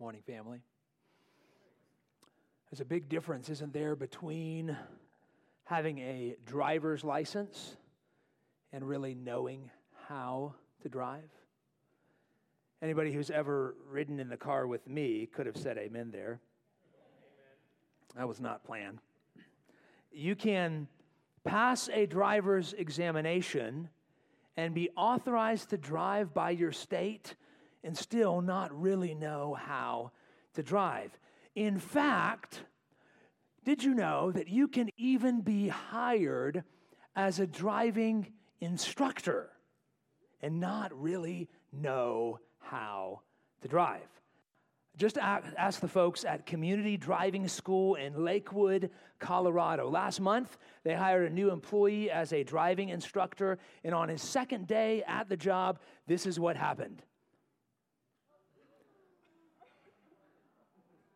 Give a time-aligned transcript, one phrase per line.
[0.00, 0.60] Morning, family.
[2.70, 4.76] There's a big difference, isn't there, between
[5.64, 7.76] having a driver's license
[8.72, 9.68] and really knowing
[10.06, 11.28] how to drive?
[12.80, 16.38] Anybody who's ever ridden in the car with me could have said amen there.
[18.14, 19.00] That was not planned.
[20.12, 20.86] You can
[21.42, 23.88] pass a driver's examination
[24.56, 27.34] and be authorized to drive by your state
[27.88, 30.12] and still not really know how
[30.52, 31.18] to drive.
[31.54, 32.60] In fact,
[33.64, 36.64] did you know that you can even be hired
[37.16, 39.48] as a driving instructor
[40.42, 43.22] and not really know how
[43.62, 44.06] to drive?
[44.98, 49.88] Just ask the folks at Community Driving School in Lakewood, Colorado.
[49.88, 54.66] Last month, they hired a new employee as a driving instructor, and on his second
[54.66, 57.02] day at the job, this is what happened.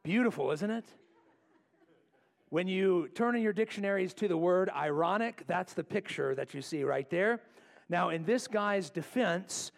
[0.05, 0.85] Beautiful, isn't it?
[2.49, 6.61] When you turn in your dictionaries to the word ironic, that's the picture that you
[6.61, 7.41] see right there.
[7.89, 9.71] Now, in this guy's defense,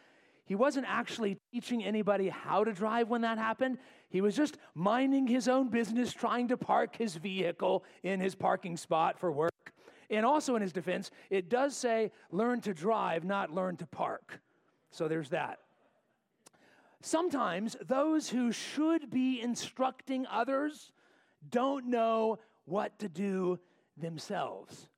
[0.47, 3.79] he wasn't actually teaching anybody how to drive when that happened.
[4.09, 8.77] He was just minding his own business, trying to park his vehicle in his parking
[8.77, 9.53] spot for work.
[10.11, 14.41] And also, in his defense, it does say learn to drive, not learn to park.
[14.91, 15.59] So there's that.
[17.05, 20.91] Sometimes those who should be instructing others
[21.51, 23.59] don't know what to do
[23.99, 24.89] themselves.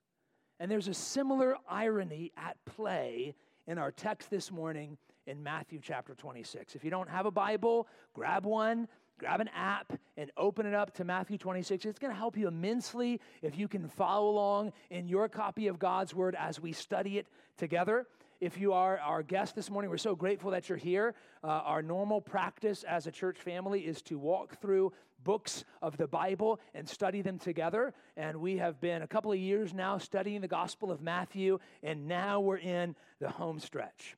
[0.61, 3.35] And there's a similar irony at play
[3.67, 6.77] in our text this morning in Matthew chapter 26.
[6.77, 8.87] If you don't have a Bible, grab one,
[9.19, 11.87] grab an app, and open it up to Matthew 26.
[11.87, 15.81] It's going to help you immensely if you can follow along in your copy of
[15.81, 17.27] God's Word as we study it
[17.59, 18.07] together.
[18.39, 21.15] If you are our guest this morning, we're so grateful that you're here.
[21.43, 24.93] Uh, our normal practice as a church family is to walk through
[25.25, 27.95] books of the Bible and study them together.
[28.15, 32.07] And we have been a couple of years now studying the Gospel of Matthew, and
[32.07, 34.17] now we're in the home stretch.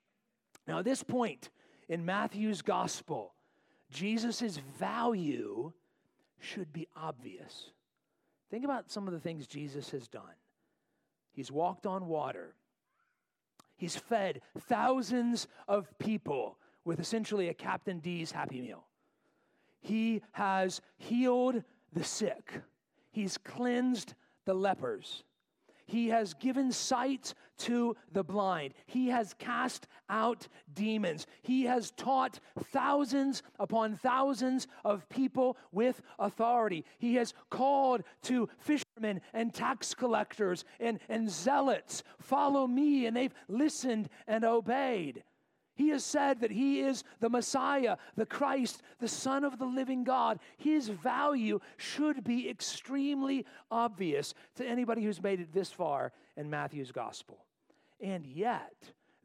[0.66, 1.50] Now, at this point
[1.88, 3.34] in Matthew's gospel,
[3.90, 5.72] Jesus' value
[6.40, 7.70] should be obvious.
[8.50, 10.22] Think about some of the things Jesus has done.
[11.32, 12.54] He's walked on water,
[13.78, 18.84] he's fed thousands of people with essentially a Captain D's Happy Meal.
[19.80, 21.62] He has healed
[21.92, 22.60] the sick,
[23.10, 25.24] he's cleansed the lepers.
[25.88, 28.74] He has given sight to the blind.
[28.86, 31.26] He has cast out demons.
[31.42, 32.40] He has taught
[32.72, 36.84] thousands upon thousands of people with authority.
[36.98, 43.34] He has called to fishermen and tax collectors and, and zealots, Follow me, and they've
[43.48, 45.24] listened and obeyed.
[45.78, 50.02] He has said that he is the Messiah, the Christ, the Son of the living
[50.02, 50.40] God.
[50.56, 56.90] His value should be extremely obvious to anybody who's made it this far in Matthew's
[56.90, 57.44] gospel.
[58.00, 58.74] And yet,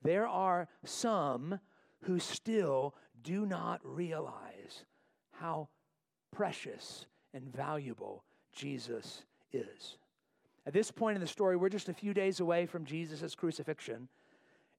[0.03, 1.59] there are some
[2.03, 2.93] who still
[3.23, 4.85] do not realize
[5.31, 5.69] how
[6.31, 9.97] precious and valuable Jesus is.
[10.67, 14.07] At this point in the story, we're just a few days away from Jesus' crucifixion.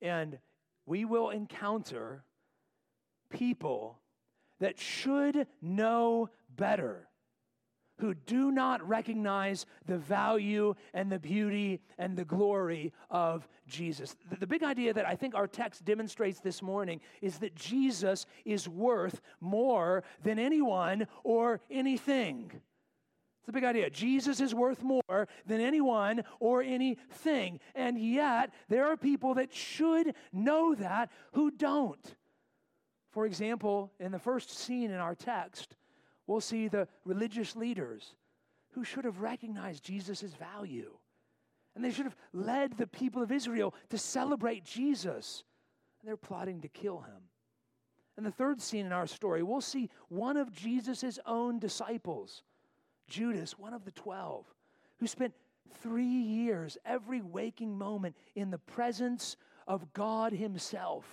[0.01, 0.39] And
[0.87, 2.25] we will encounter
[3.31, 3.99] people
[4.61, 7.09] that should know better,
[7.99, 14.17] who do not recognize the value and the beauty and the glory of Jesus.
[14.39, 18.69] The, big idea that I think our text demonstrates this morning is that Jesus is
[18.69, 22.61] worth more than anyone or anything.
[23.45, 23.91] It's a big idea.
[23.91, 27.61] Jesus is worth more than anyone or anything.
[27.75, 32.17] And yet, there are people that should know that who don't.
[33.11, 35.77] For example, in the first scene in our text,
[36.27, 38.15] we'll see the religious leaders
[38.71, 40.97] who should have recognized Jesus' value.
[41.77, 45.45] And they should have led the people of Israel to celebrate Jesus.
[46.01, 47.25] And they're plotting to kill him.
[48.17, 52.43] In the third scene in our story, we'll see one of Jesus' own disciples
[53.09, 54.45] Judas, one of the 12,
[54.99, 55.35] who spent
[55.83, 59.37] three years, every waking moment, in the presence
[59.67, 61.05] of God Himself,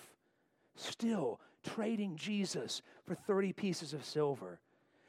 [0.75, 4.59] still trading Jesus for 30 pieces of silver.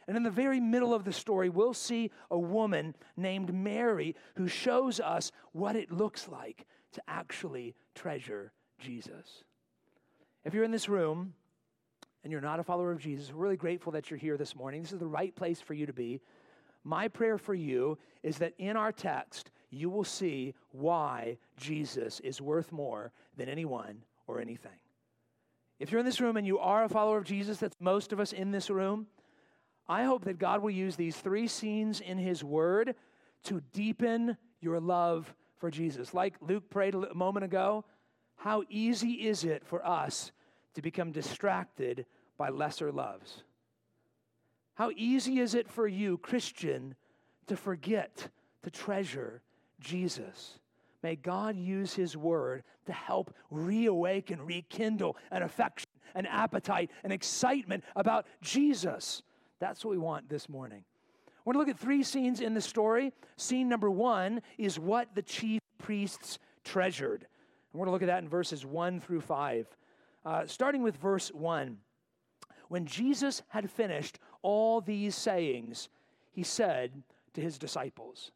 [0.07, 4.49] And in the very middle of the story, we'll see a woman named Mary who
[4.49, 9.45] shows us what it looks like to actually treasure Jesus.
[10.45, 11.35] If you're in this room
[12.25, 14.83] and you're not a follower of Jesus, we're really grateful that you're here this morning.
[14.83, 16.21] This is the right place for you to be.
[16.85, 22.41] My prayer for you is that in our text, you will see why Jesus is
[22.41, 24.73] worth more than anyone or anything.
[25.79, 28.21] If you're in this room and you are a follower of Jesus, that's most of
[28.21, 29.07] us in this room,
[29.89, 32.95] I hope that God will use these three scenes in His Word
[33.45, 36.15] to deepen your love for Jesus.
[36.15, 37.85] Like Luke prayed a moment ago,
[38.37, 40.33] how easy is it for us
[40.75, 42.07] to become distracted
[42.39, 43.43] by lesser loves?
[44.75, 46.95] How easy is it for you, Christian,
[47.47, 48.29] to forget
[48.63, 49.43] to treasure
[49.81, 50.59] Jesus?
[51.03, 57.85] May God use His Word to help reawaken, rekindle an affection, an appetite, an excitement
[57.97, 59.23] about Jesus.
[59.59, 60.85] That's what we want this morning.
[61.45, 63.13] We're going to look at three scenes in the story.
[63.37, 67.27] Scene number one is what the chief priests treasured.
[67.73, 69.67] We're going to look at that in verses one through five.
[70.25, 71.79] Uh, starting with verse one.
[72.69, 75.89] When Jesus had finished all these sayings,
[76.31, 77.03] he said
[77.35, 78.33] to his disciples.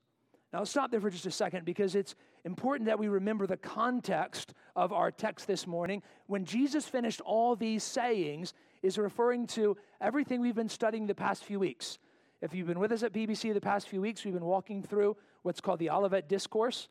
[0.52, 2.14] Now, I'll stop there for just a second because it's
[2.44, 6.02] important that we remember the context of our text this morning.
[6.26, 8.54] When Jesus finished all these sayings,
[8.86, 11.98] is referring to everything we've been studying the past few weeks.
[12.40, 15.16] If you've been with us at BBC the past few weeks, we've been walking through
[15.42, 16.88] what's called the Olivet Discourse.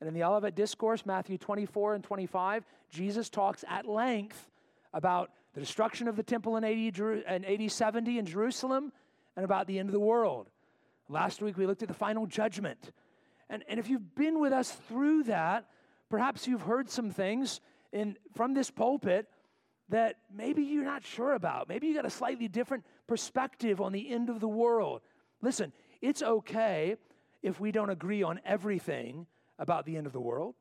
[0.00, 4.48] And in the Olivet Discourse, Matthew 24 and 25, Jesus talks at length
[4.92, 8.92] about the destruction of the temple in AD, in AD 70 in Jerusalem
[9.34, 10.48] and about the end of the world.
[11.08, 12.92] Last week, we looked at the final judgment.
[13.50, 15.66] And, and if you've been with us through that,
[16.10, 17.60] perhaps you've heard some things
[17.92, 19.26] in, from this pulpit
[19.88, 21.68] that maybe you're not sure about.
[21.68, 25.00] Maybe you got a slightly different perspective on the end of the world.
[25.42, 26.94] Listen, it's okay
[27.42, 29.26] if we don't agree on everything
[29.58, 30.54] about the end of the world.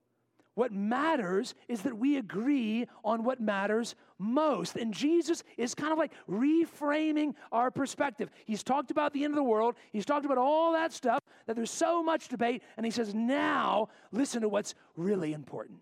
[0.57, 4.75] What matters is that we agree on what matters most.
[4.75, 8.31] And Jesus is kind of like reframing our perspective.
[8.43, 11.55] He's talked about the end of the world, he's talked about all that stuff, that
[11.55, 12.63] there's so much debate.
[12.75, 15.77] And he says, now listen to what's really important.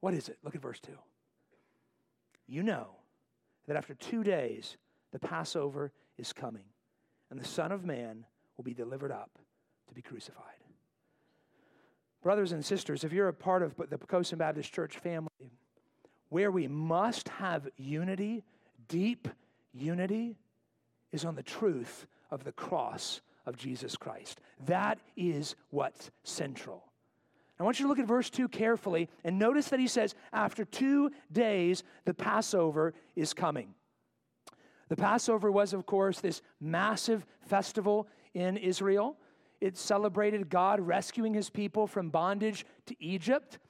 [0.00, 0.36] What is it?
[0.42, 0.92] Look at verse 2.
[2.46, 2.88] You know
[3.68, 4.76] that after two days,
[5.12, 6.64] the Passover is coming,
[7.30, 8.26] and the Son of Man
[8.58, 9.38] will be delivered up
[9.88, 10.61] to be crucified.
[12.22, 15.28] Brothers and sisters, if you're a part of the Poquoson Baptist Church family,
[16.28, 18.44] where we must have unity,
[18.88, 19.28] deep
[19.72, 20.36] unity,
[21.10, 24.40] is on the truth of the cross of Jesus Christ.
[24.66, 26.84] That is what's central.
[27.58, 30.64] I want you to look at verse 2 carefully and notice that he says, After
[30.64, 33.74] two days, the Passover is coming.
[34.88, 39.16] The Passover was, of course, this massive festival in Israel.
[39.62, 43.60] It celebrated God rescuing his people from bondage to Egypt.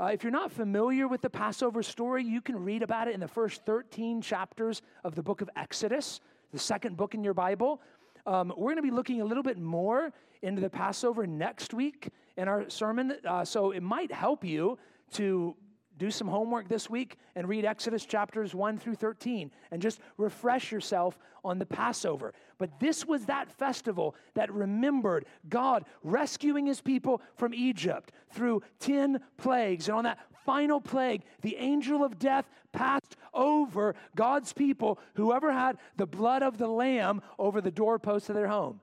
[0.00, 3.20] Uh, if you're not familiar with the Passover story, you can read about it in
[3.20, 6.20] the first 13 chapters of the book of Exodus,
[6.50, 7.80] the second book in your Bible.
[8.26, 10.12] Um, we're going to be looking a little bit more
[10.42, 14.76] into the Passover next week in our sermon, uh, so it might help you
[15.12, 15.54] to
[15.98, 20.70] do some homework this week and read Exodus chapters 1 through 13 and just refresh
[20.70, 22.34] yourself on the Passover.
[22.58, 29.20] But this was that festival that remembered God rescuing his people from Egypt through 10
[29.36, 29.88] plagues.
[29.88, 35.78] And on that final plague, the angel of death passed over God's people, whoever had
[35.96, 38.80] the blood of the lamb over the doorpost of their home.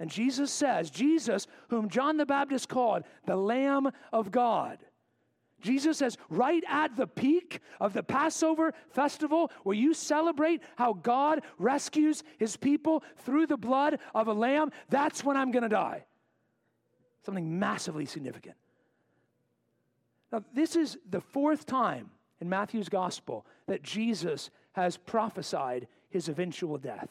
[0.00, 4.78] And Jesus says, Jesus, whom John the Baptist called the Lamb of God
[5.60, 11.42] Jesus says, right at the peak of the Passover festival, where you celebrate how God
[11.58, 16.04] rescues his people through the blood of a lamb, that's when I'm going to die.
[17.24, 18.56] Something massively significant.
[20.32, 26.78] Now, this is the fourth time in Matthew's gospel that Jesus has prophesied his eventual
[26.78, 27.08] death.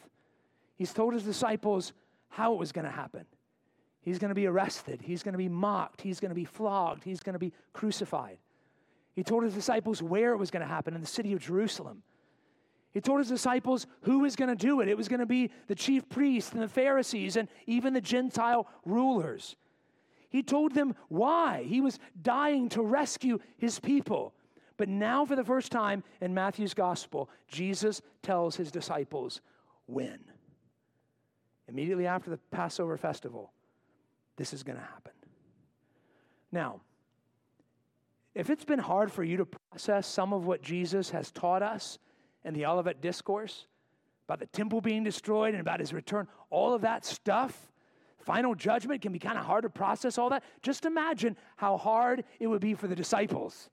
[0.76, 1.94] He's told his disciples
[2.30, 3.26] how it was going to happen.
[4.02, 5.02] He's going to be arrested.
[5.02, 6.02] He's going to be mocked.
[6.02, 7.04] He's going to be flogged.
[7.04, 8.38] He's going to be crucified.
[9.20, 12.04] He told his disciples where it was going to happen in the city of Jerusalem.
[12.92, 14.88] He told his disciples who was going to do it.
[14.88, 18.66] It was going to be the chief priests and the Pharisees and even the Gentile
[18.86, 19.58] rulers.
[20.30, 24.34] He told them why he was dying to rescue his people.
[24.78, 29.42] But now, for the first time in Matthew's gospel, Jesus tells his disciples
[29.86, 30.20] when.
[31.68, 33.52] Immediately after the Passover festival,
[34.38, 35.12] this is going to happen.
[36.54, 36.80] Now,
[38.36, 41.98] if it's been hard for you to process some of what Jesus has taught us
[42.44, 43.66] in the Olivet Discourse
[44.28, 47.72] about the temple being destroyed and about his return, all of that stuff,
[48.20, 50.44] final judgment can be kind of hard to process all that.
[50.62, 53.70] Just imagine how hard it would be for the disciples.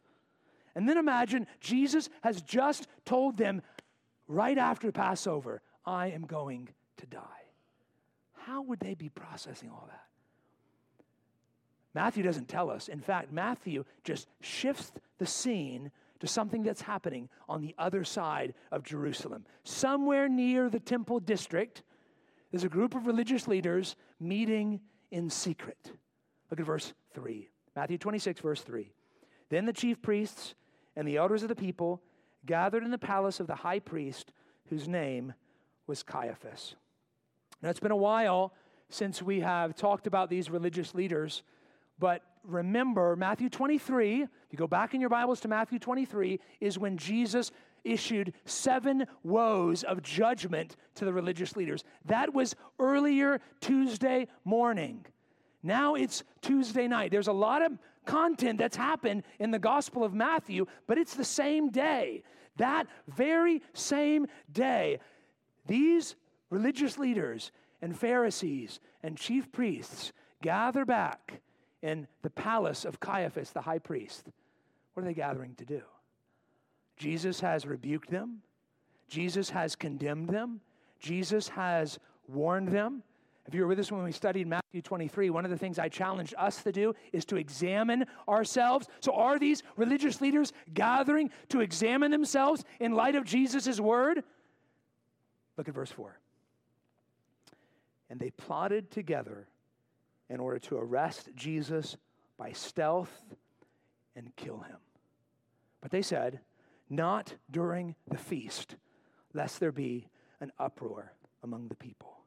[0.74, 3.62] And then imagine Jesus has just told them
[4.28, 7.20] right after Passover, I am going to die.
[8.32, 10.04] How would they be processing all that?
[11.96, 12.88] Matthew doesn't tell us.
[12.88, 18.52] In fact, Matthew just shifts the scene to something that's happening on the other side
[18.70, 19.46] of Jerusalem.
[19.64, 21.82] Somewhere near the temple district,
[22.50, 25.92] There's a group of religious leaders meeting in secret.
[26.50, 27.48] Look at verse 3.
[27.74, 28.92] Matthew 26, verse 3.
[29.50, 30.54] Then the chief priests
[30.96, 32.02] and the elders of the people
[32.46, 34.32] gathered in the palace of the high priest,
[34.70, 35.34] whose name
[35.86, 36.76] was Caiaphas.
[37.62, 38.52] Now, it's been a while
[38.88, 41.42] since we have talked about these religious leaders,
[41.98, 46.78] but remember, Matthew 23, if you go back in your Bibles to Matthew 23, is
[46.78, 47.50] when Jesus
[47.84, 51.84] issued seven woes of judgment to the religious leaders.
[52.04, 55.06] That was earlier Tuesday morning.
[55.62, 57.10] Now it's Tuesday night.
[57.10, 61.24] There's a lot of content that's happened in the Gospel of Matthew, but it's the
[61.24, 62.22] same day.
[62.56, 65.00] That very same day,
[65.66, 66.16] these
[66.50, 67.50] religious leaders
[67.82, 70.12] and Pharisees and chief priests
[70.42, 71.40] gather back
[71.82, 74.28] in the palace of Caiaphas, the high priest.
[74.94, 75.82] What are they gathering to do?
[76.96, 78.42] Jesus has rebuked them,
[79.08, 80.60] Jesus has condemned them,
[80.98, 83.02] Jesus has warned them.
[83.46, 85.88] If you were with us when we studied Matthew 23, one of the things I
[85.88, 88.88] challenged us to do is to examine ourselves.
[89.00, 94.24] So, are these religious leaders gathering to examine themselves in light of Jesus' word?
[95.56, 96.18] Look at verse 4.
[98.10, 99.46] And they plotted together
[100.28, 101.96] in order to arrest Jesus
[102.38, 103.24] by stealth
[104.14, 104.78] and kill him.
[105.80, 106.40] But they said,
[106.90, 108.76] Not during the feast,
[109.32, 110.08] lest there be
[110.40, 112.18] an uproar among the people.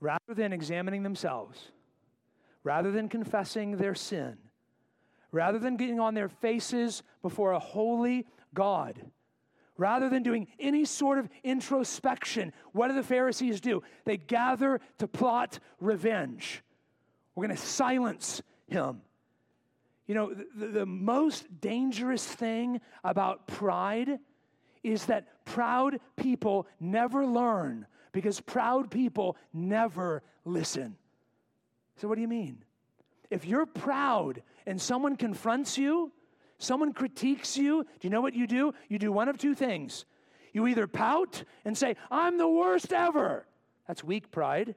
[0.00, 1.70] Rather than examining themselves,
[2.64, 4.36] rather than confessing their sin,
[5.30, 9.00] rather than getting on their faces before a holy God,
[9.82, 13.82] rather than doing any sort of introspection, what do the Pharisees do?
[14.04, 16.62] They gather to plot revenge.
[17.34, 19.02] We're going to silence him.
[20.06, 24.20] You know, the, the, most dangerous thing about pride
[24.84, 30.96] is that proud people never learn because proud people never listen.
[31.96, 32.64] So, what do you mean?
[33.30, 36.12] If you're proud and someone confronts you,
[36.62, 38.74] someone critiques you, do you know what you do?
[38.88, 40.04] You do one of two things.
[40.52, 43.46] You either pout and say, I'm the worst ever.
[43.86, 44.74] That's weak pride.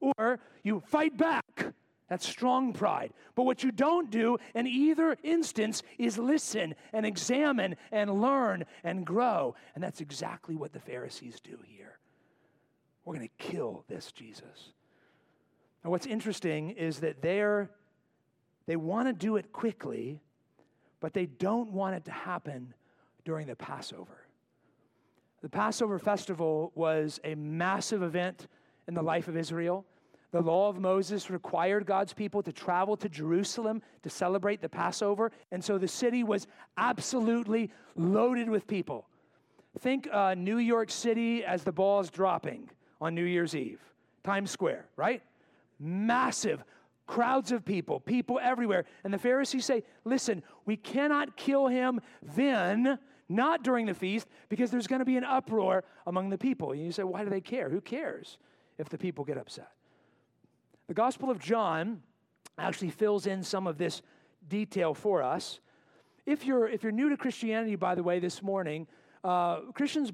[0.00, 1.74] Or you fight back.
[2.08, 3.12] That's strong pride.
[3.34, 9.06] But what you don't do in either instance is listen and examine and learn and
[9.06, 9.54] grow.
[9.74, 11.98] And that's exactly what the Pharisees do here.
[13.04, 14.72] We're going to kill this Jesus.
[15.84, 17.70] Now, what's interesting is that they're,
[18.66, 20.20] they want to do it quickly,
[21.02, 22.72] but they don't want it to happen
[23.24, 24.24] during the Passover.
[25.42, 28.46] The Passover festival was a massive event
[28.86, 29.84] in the life of Israel.
[30.30, 35.32] The law of Moses required God's people to travel to Jerusalem to celebrate the Passover.
[35.50, 39.08] And so the city was absolutely loaded with people.
[39.80, 43.80] Think uh, New York City as the ball is dropping on New Year's Eve.
[44.22, 45.20] Times Square, right?
[45.80, 46.62] Massive
[47.06, 48.84] crowds of people, people everywhere.
[49.04, 54.70] And the Pharisees say, listen, we cannot kill him then, not during the feast, because
[54.70, 56.72] there's going to be an uproar among the people.
[56.72, 57.68] And you say, why do they care?
[57.68, 58.38] Who cares
[58.78, 59.70] if the people get upset?
[60.88, 62.02] The Gospel of John
[62.58, 64.02] actually fills in some of this
[64.48, 65.60] detail for us.
[66.26, 68.86] If you're, if you're new to Christianity, by the way, this morning,
[69.24, 70.12] uh, Christians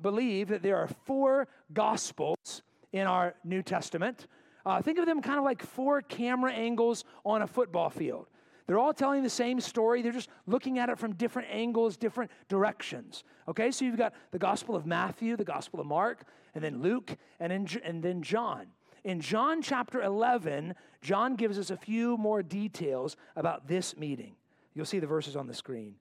[0.00, 2.62] believe that there are four gospels
[2.92, 4.26] in our New Testament.
[4.64, 8.26] Uh, think of them kind of like four camera angles on a football field.
[8.66, 10.02] They're all telling the same story.
[10.02, 13.24] They're just looking at it from different angles, different directions.
[13.48, 17.16] Okay, so you've got the Gospel of Matthew, the Gospel of Mark, and then Luke,
[17.40, 18.66] and, in, and then John.
[19.04, 24.36] In John chapter 11, John gives us a few more details about this meeting.
[24.74, 25.96] You'll see the verses on the screen.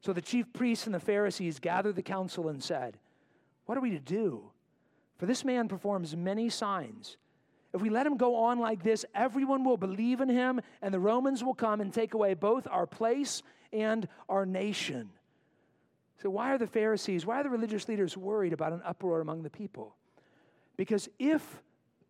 [0.00, 2.98] So the chief priests and the Pharisees gathered the council and said,
[3.66, 4.50] what are we to do?
[5.18, 7.16] For this man performs many signs.
[7.74, 11.00] If we let him go on like this, everyone will believe in him, and the
[11.00, 15.10] Romans will come and take away both our place and our nation.
[16.22, 19.42] So, why are the Pharisees, why are the religious leaders worried about an uproar among
[19.42, 19.96] the people?
[20.76, 21.62] Because if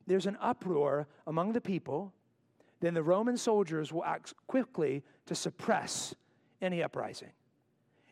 [0.07, 2.13] there's an uproar among the people,
[2.81, 6.15] then the Roman soldiers will act quickly to suppress
[6.61, 7.31] any uprising.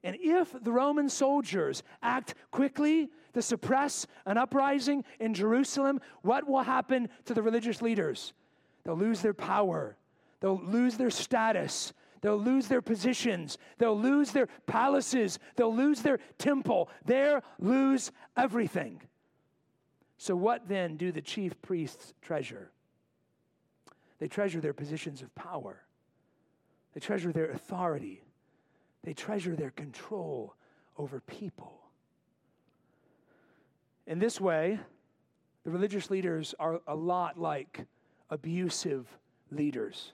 [0.02, 6.62] And if the Roman soldiers act quickly to suppress an uprising in Jerusalem, what will
[6.62, 8.32] happen to the religious leaders?
[8.84, 9.96] They'll lose their power,
[10.40, 11.92] they'll lose their status,
[12.22, 19.02] they'll lose their positions, they'll lose their palaces, they'll lose their temple, they'll lose everything.
[20.16, 22.70] So, what then do the chief priests treasure?
[24.18, 25.82] They treasure their positions of power,
[26.94, 28.22] they treasure their authority.
[29.02, 30.54] They treasure their control
[30.96, 31.80] over people.
[34.06, 34.80] In this way,
[35.64, 37.86] The religious leaders are a lot like
[38.30, 39.06] abusive
[39.50, 40.12] leaders.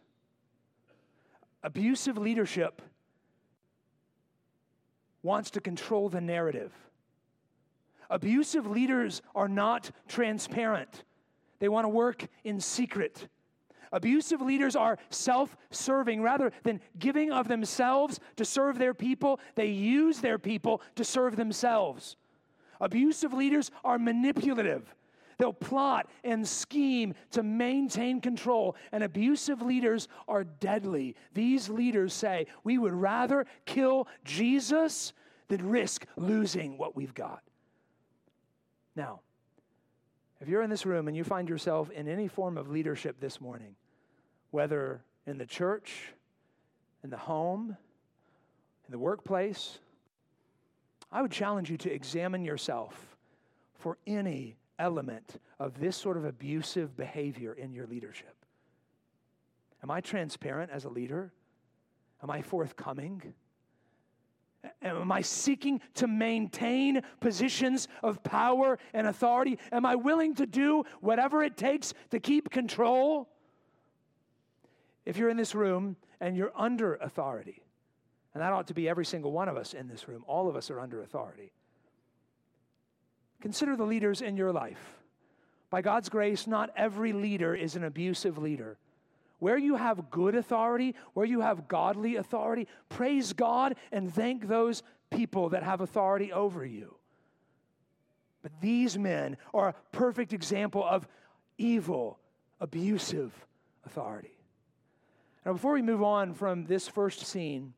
[1.62, 2.82] Abusive leadership
[5.22, 6.72] wants to control the narrative.
[8.10, 11.04] Abusive leaders are not transparent,
[11.58, 13.28] they want to work in secret.
[13.92, 16.22] Abusive leaders are self serving.
[16.22, 21.36] Rather than giving of themselves to serve their people, they use their people to serve
[21.36, 22.16] themselves.
[22.80, 24.94] Abusive leaders are manipulative.
[25.38, 31.14] They'll plot and scheme to maintain control, and abusive leaders are deadly.
[31.34, 35.12] These leaders say, We would rather kill Jesus
[35.48, 37.42] than risk losing what we've got.
[38.94, 39.20] Now,
[40.40, 43.40] if you're in this room and you find yourself in any form of leadership this
[43.40, 43.74] morning,
[44.50, 46.12] whether in the church,
[47.02, 47.76] in the home,
[48.86, 49.78] in the workplace,
[51.10, 53.16] I would challenge you to examine yourself
[53.74, 58.34] for any element of this sort of abusive behavior in your leadership.
[59.82, 61.32] Am I transparent as a leader?
[62.22, 63.34] Am I forthcoming?
[64.82, 69.58] Am I seeking to maintain positions of power and authority?
[69.72, 73.28] Am I willing to do whatever it takes to keep control?
[75.04, 77.62] If you're in this room and you're under authority,
[78.34, 80.56] and that ought to be every single one of us in this room, all of
[80.56, 81.52] us are under authority.
[83.40, 84.96] Consider the leaders in your life.
[85.70, 88.78] By God's grace, not every leader is an abusive leader.
[89.38, 94.82] Where you have good authority, where you have godly authority, praise God and thank those
[95.10, 96.96] people that have authority over you.
[98.42, 101.06] But these men are a perfect example of
[101.58, 102.18] evil,
[102.60, 103.32] abusive
[103.84, 104.38] authority.
[105.44, 107.74] Now, before we move on from this first scene,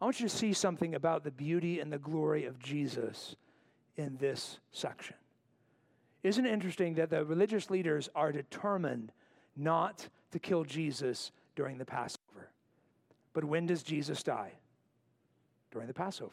[0.00, 3.36] I want you to see something about the beauty and the glory of Jesus
[3.96, 5.16] in this section.
[6.22, 9.12] Isn't it interesting that the religious leaders are determined
[9.56, 12.50] not to kill Jesus during the Passover.
[13.32, 14.52] But when does Jesus die?
[15.70, 16.32] During the Passover.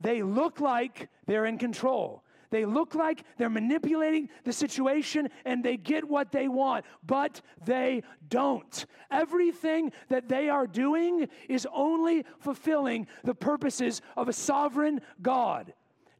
[0.00, 2.24] They look like they're in control.
[2.50, 8.02] They look like they're manipulating the situation and they get what they want, but they
[8.28, 8.86] don't.
[9.12, 15.72] Everything that they are doing is only fulfilling the purposes of a sovereign God.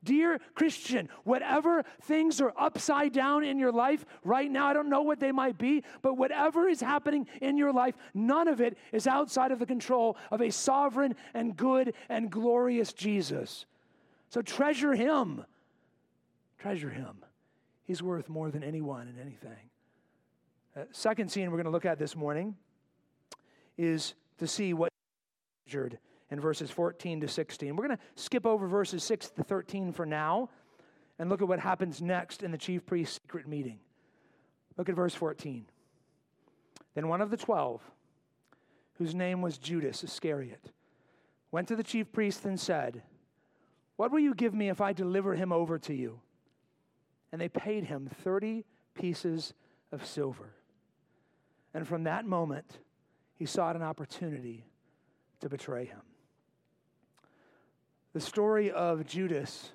[0.06, 5.02] Dear Christian, whatever things are upside down in your life right now, I don't know
[5.02, 9.08] what they might be, but whatever is happening in your life, none of it is
[9.08, 13.66] outside of the control of a sovereign and good and glorious Jesus.
[14.30, 15.44] So treasure him.
[16.58, 17.24] Treasure him.
[17.84, 19.70] He's worth more than anyone and anything.
[20.76, 22.54] Uh, second scene we're going to look at this morning
[23.76, 24.92] is to see what
[25.66, 25.98] treasured
[26.30, 27.76] in verses 14 to 16.
[27.76, 30.50] We're going to skip over verses 6 to 13 for now
[31.18, 33.78] and look at what happens next in the chief priest's secret meeting.
[34.76, 35.66] Look at verse 14.
[36.94, 37.82] Then one of the twelve,
[38.94, 40.72] whose name was Judas Iscariot,
[41.50, 43.02] went to the chief priest and said,
[43.96, 46.20] What will you give me if I deliver him over to you?
[47.32, 49.52] And they paid him 30 pieces
[49.92, 50.54] of silver.
[51.74, 52.78] And from that moment,
[53.34, 54.64] he sought an opportunity
[55.40, 56.00] to betray him.
[58.16, 59.72] The story of Judas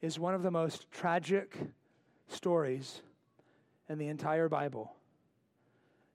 [0.00, 1.56] is one of the most tragic
[2.26, 3.02] stories
[3.88, 4.92] in the entire Bible.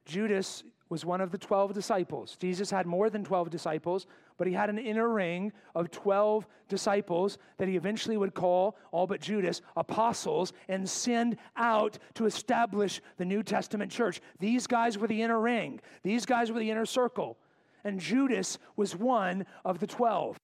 [0.03, 2.35] Judas was one of the 12 disciples.
[2.37, 4.07] Jesus had more than 12 disciples,
[4.37, 9.07] but he had an inner ring of 12 disciples that he eventually would call, all
[9.07, 14.19] but Judas, apostles and send out to establish the New Testament church.
[14.39, 17.37] These guys were the inner ring, these guys were the inner circle.
[17.85, 20.37] And Judas was one of the 12.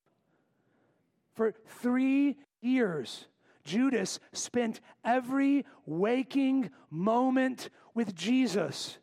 [1.33, 3.25] For three years,
[3.63, 8.97] Judas spent every waking moment with Jesus.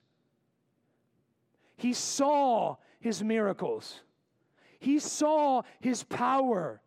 [1.76, 4.00] He saw his miracles,
[4.78, 6.80] he saw his power.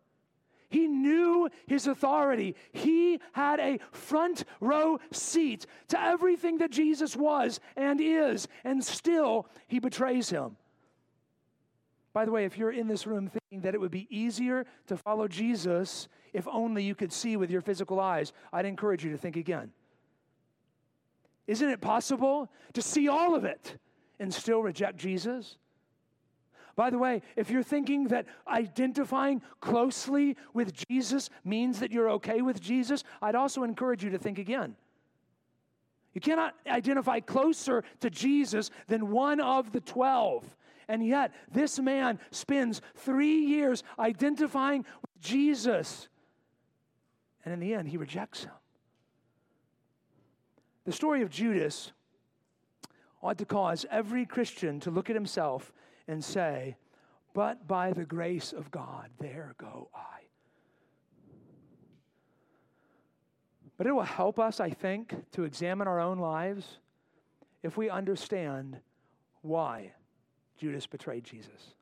[0.70, 2.56] He knew his authority.
[2.72, 9.46] He had a front row seat to everything that Jesus was and is, and still
[9.68, 10.56] he betrays him.
[12.14, 14.96] By the way, if you're in this room thinking that it would be easier to
[14.96, 19.18] follow Jesus if only you could see with your physical eyes, I'd encourage you to
[19.18, 19.72] think again.
[21.48, 23.76] Isn't it possible to see all of it
[24.20, 25.58] and still reject Jesus?
[26.76, 32.42] By the way, if you're thinking that identifying closely with Jesus means that you're okay
[32.42, 34.76] with Jesus, I'd also encourage you to think again.
[36.14, 40.44] You cannot identify closer to Jesus than one of the 12.
[40.88, 46.08] And yet, this man spends three years identifying with Jesus.
[47.44, 48.52] And in the end, he rejects him.
[50.84, 51.92] The story of Judas
[53.22, 55.72] ought to cause every Christian to look at himself
[56.06, 56.76] and say,
[57.32, 60.24] But by the grace of God, there go I.
[63.76, 66.78] But it will help us, I think, to examine our own lives
[67.62, 68.78] if we understand
[69.40, 69.92] why
[70.58, 71.74] Judas betrayed Jesus.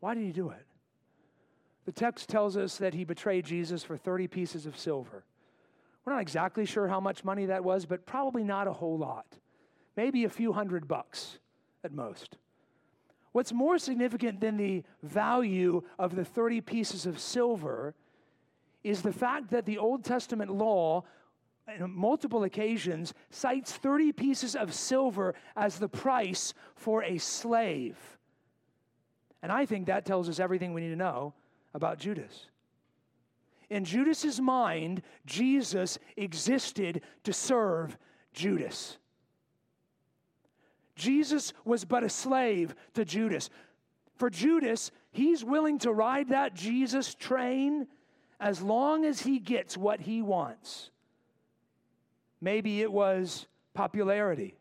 [0.00, 0.66] Why did he do it?
[1.86, 5.24] The text tells us that he betrayed Jesus for 30 pieces of silver.
[6.04, 9.26] We're not exactly sure how much money that was, but probably not a whole lot.
[9.96, 11.38] Maybe a few hundred bucks
[11.84, 12.36] at most.
[13.32, 17.94] What's more significant than the value of the 30 pieces of silver
[18.82, 21.04] is the fact that the Old Testament law,
[21.68, 27.96] on multiple occasions, cites 30 pieces of silver as the price for a slave.
[29.42, 31.34] And I think that tells us everything we need to know
[31.74, 32.46] about Judas.
[33.70, 37.96] In Judas's mind, Jesus existed to serve
[38.32, 38.98] Judas.
[40.96, 43.48] Jesus was but a slave to Judas.
[44.16, 47.86] For Judas, he's willing to ride that Jesus train
[48.40, 50.90] as long as he gets what he wants.
[52.40, 54.56] Maybe it was popularity,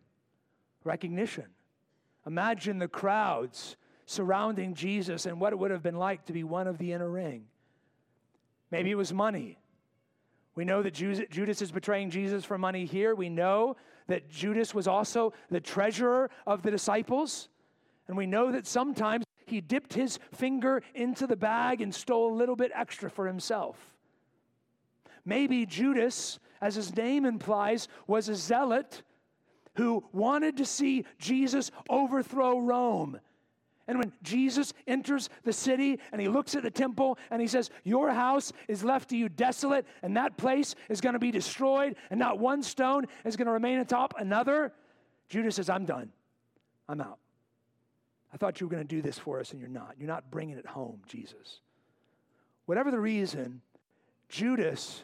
[0.83, 1.45] recognition.
[2.25, 6.67] Imagine the crowds surrounding Jesus and what it would have been like to be one
[6.67, 7.45] of the inner ring.
[8.71, 9.57] Maybe it was money.
[10.55, 13.15] We know that Judas is betraying Jesus for money here.
[13.15, 17.49] We know that Judas was also the treasurer of the disciples.
[18.07, 22.35] And we know that sometimes he dipped his finger into the bag and stole a
[22.35, 23.77] little bit extra for himself.
[25.29, 29.03] Maybe Judas, as his name implies, was a zealot
[29.75, 33.19] who wanted to see Jesus overthrow Rome
[33.89, 37.71] and when Jesus enters the city and he looks at the temple and he says,
[37.83, 41.95] Your house is left to you desolate, and that place is going to be destroyed,
[42.11, 44.73] and not one stone is going to remain atop another,
[45.27, 46.11] Judas says, I'm done.
[46.87, 47.17] I'm out.
[48.31, 49.95] I thought you were going to do this for us, and you're not.
[49.97, 51.61] You're not bringing it home, Jesus.
[52.67, 53.61] Whatever the reason,
[54.29, 55.03] Judas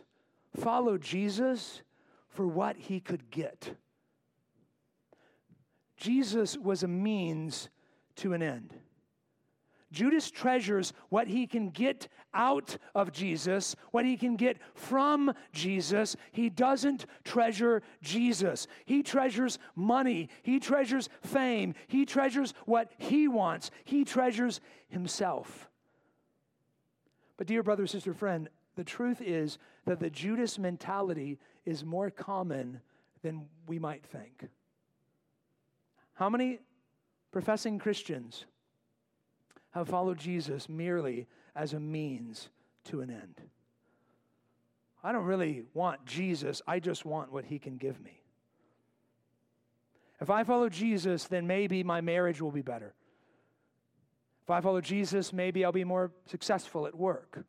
[0.55, 1.81] followed Jesus
[2.29, 3.75] for what he could get.
[5.97, 7.69] Jesus was a means
[8.17, 8.73] to an end.
[9.91, 16.17] Judas treasures what he can get out of Jesus, what he can get from Jesus.
[16.33, 18.67] He doesn't treasure Jesus.
[18.83, 20.29] He treasures money.
[20.43, 21.75] He treasures fame.
[21.87, 23.71] He treasures what he wants.
[23.85, 25.69] He treasures himself.
[27.37, 32.81] But, dear brother, sister, friend, the truth is that the Judas mentality is more common
[33.21, 34.47] than we might think.
[36.13, 36.59] How many
[37.31, 38.45] professing Christians
[39.71, 42.49] have followed Jesus merely as a means
[42.85, 43.41] to an end.
[45.03, 48.21] I don't really want Jesus, I just want what he can give me.
[50.21, 52.93] If I follow Jesus, then maybe my marriage will be better.
[54.43, 57.43] If I follow Jesus, maybe I'll be more successful at work.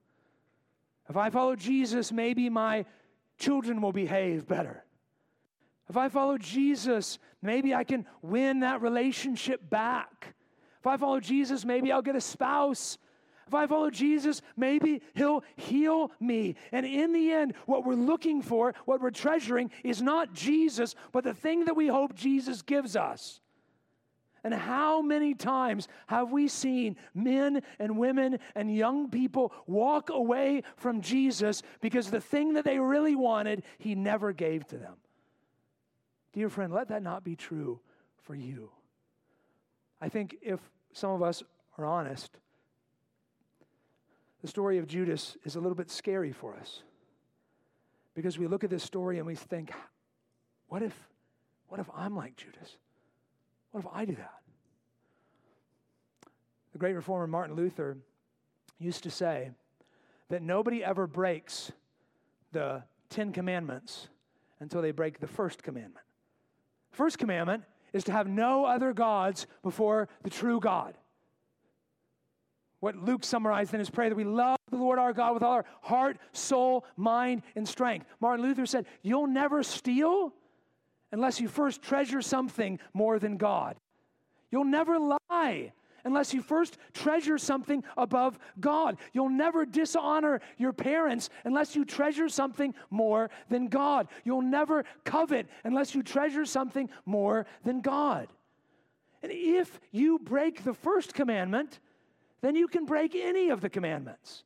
[1.08, 2.84] If I follow Jesus, maybe my
[3.38, 4.84] children will behave better.
[5.88, 10.34] If I follow Jesus, maybe I can win that relationship back.
[10.80, 12.98] If I follow Jesus, maybe I'll get a spouse.
[13.46, 16.56] If I follow Jesus, maybe He'll heal me.
[16.72, 21.22] And in the end, what we're looking for, what we're treasuring, is not Jesus, but
[21.22, 23.40] the thing that we hope Jesus gives us.
[24.46, 30.62] And how many times have we seen men and women and young people walk away
[30.76, 34.94] from Jesus because the thing that they really wanted, He never gave to them?
[36.32, 37.80] Dear friend, let that not be true
[38.22, 38.70] for you.
[40.00, 40.60] I think if
[40.92, 41.42] some of us
[41.76, 42.30] are honest,
[44.42, 46.84] the story of Judas is a little bit scary for us.
[48.14, 49.72] Because we look at this story and we think,
[50.68, 50.94] what if,
[51.66, 52.76] what if I'm like Judas?
[53.72, 54.35] What if I do that?
[56.76, 57.96] The great reformer Martin Luther
[58.78, 59.50] used to say
[60.28, 61.72] that nobody ever breaks
[62.52, 64.08] the Ten Commandments
[64.60, 66.04] until they break the first commandment.
[66.90, 70.98] First commandment is to have no other gods before the true God.
[72.80, 75.52] What Luke summarized in his prayer that we love the Lord our God with all
[75.52, 78.04] our heart, soul, mind, and strength.
[78.20, 80.34] Martin Luther said, You'll never steal
[81.10, 83.76] unless you first treasure something more than God.
[84.50, 85.72] You'll never lie
[86.06, 88.96] unless you first treasure something above God.
[89.12, 94.06] You'll never dishonor your parents unless you treasure something more than God.
[94.24, 98.28] You'll never covet unless you treasure something more than God.
[99.22, 101.80] And if you break the first commandment,
[102.40, 104.44] then you can break any of the commandments.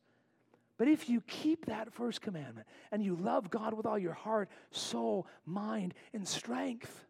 [0.79, 4.49] But if you keep that first commandment and you love God with all your heart,
[4.71, 7.05] soul, mind, and strength,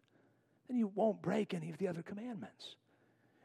[0.67, 2.75] then you won't break any of the other commandments.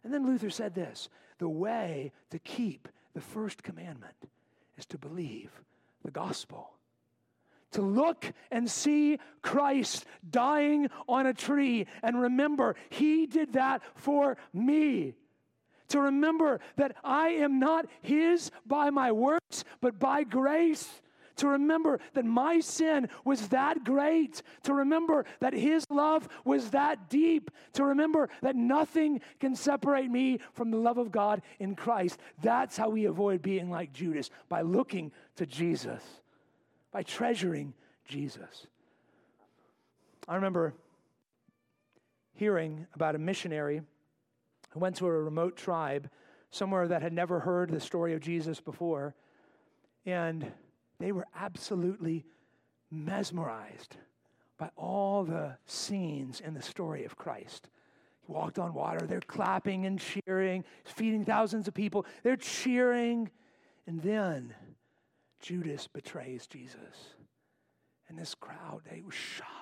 [0.07, 4.14] And then Luther said this the way to keep the first commandment
[4.79, 5.51] is to believe
[6.05, 6.71] the gospel.
[7.73, 14.37] To look and see Christ dying on a tree and remember, He did that for
[14.53, 15.14] me
[15.88, 20.88] to remember that I am not His by my works, but by grace.
[21.37, 24.42] To remember that my sin was that great.
[24.64, 27.51] To remember that His love was that deep.
[27.75, 32.18] To remember that nothing can separate me from the love of God in Christ.
[32.42, 36.03] That's how we avoid being like Judas by looking to Jesus,
[36.90, 37.75] by treasuring
[38.07, 38.66] Jesus.
[40.29, 40.75] I remember
[42.35, 43.83] hearing about a missionary
[44.70, 46.11] who went to a remote tribe
[46.51, 49.14] somewhere that had never heard the story of Jesus before.
[50.05, 50.53] And
[50.98, 52.24] they were absolutely
[52.90, 53.96] mesmerized
[54.59, 57.68] by all the scenes in the story of Christ.
[58.26, 63.30] He walked on water, they're clapping and cheering, feeding thousands of people, they're cheering.
[63.87, 64.54] And then
[65.40, 67.14] Judas betrays Jesus.
[68.09, 69.56] And this crowd, they were shocked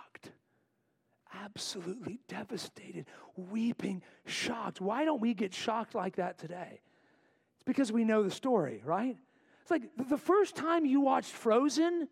[1.42, 4.80] absolutely devastated, weeping, shocked.
[4.80, 6.80] Why don't we get shocked like that today?
[7.56, 9.16] It's because we know the story, right?
[9.64, 12.06] It's like the first time you watched Frozen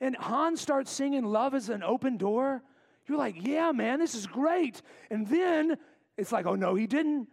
[0.00, 2.62] and Hans starts singing Love is an Open Door,
[3.06, 4.80] you're like, yeah, man, this is great.
[5.10, 5.76] And then
[6.16, 7.28] it's like, oh, no, he didn't.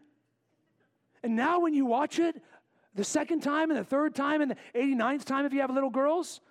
[1.23, 2.35] And now when you watch it,
[2.93, 5.89] the second time and the third time and the 89th time, if you have little
[5.89, 6.41] girls,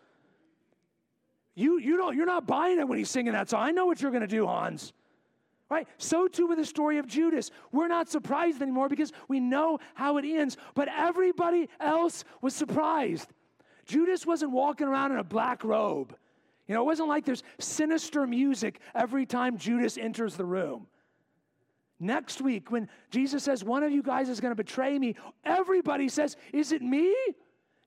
[1.55, 3.63] you, you don't, you're not buying it when he's singing that song.
[3.63, 4.95] I know what you're going to do, Hans.
[5.71, 5.89] Right?
[5.99, 7.51] So too with the story of Judas.
[7.73, 10.57] We're not surprised anymore because we know how it ends.
[10.75, 13.33] But everybody else was surprised.
[13.87, 16.15] Judas wasn't walking around in a black robe.
[16.67, 20.87] You know, it wasn't like there's sinister music every time Judas enters the room.
[22.01, 26.09] Next week, when Jesus says, One of you guys is going to betray me, everybody
[26.09, 27.15] says, Is it me?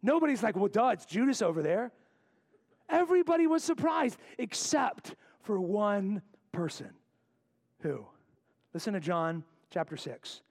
[0.01, 1.91] Nobody's like, Well, duh, it's Judas over there.
[2.89, 6.89] Everybody was surprised except for one person.
[7.81, 8.05] Who?
[8.73, 10.41] Listen to John chapter 6,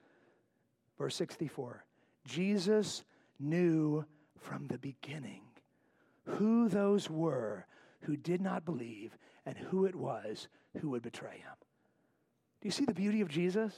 [0.99, 1.85] verse 64.
[2.25, 3.05] Jesus
[3.39, 4.05] knew
[4.39, 5.43] from the beginning
[6.25, 7.67] who those were
[8.03, 10.49] who did not believe and who it was
[10.81, 11.55] who would betray him.
[12.61, 13.75] Do you see the beauty of Jesus?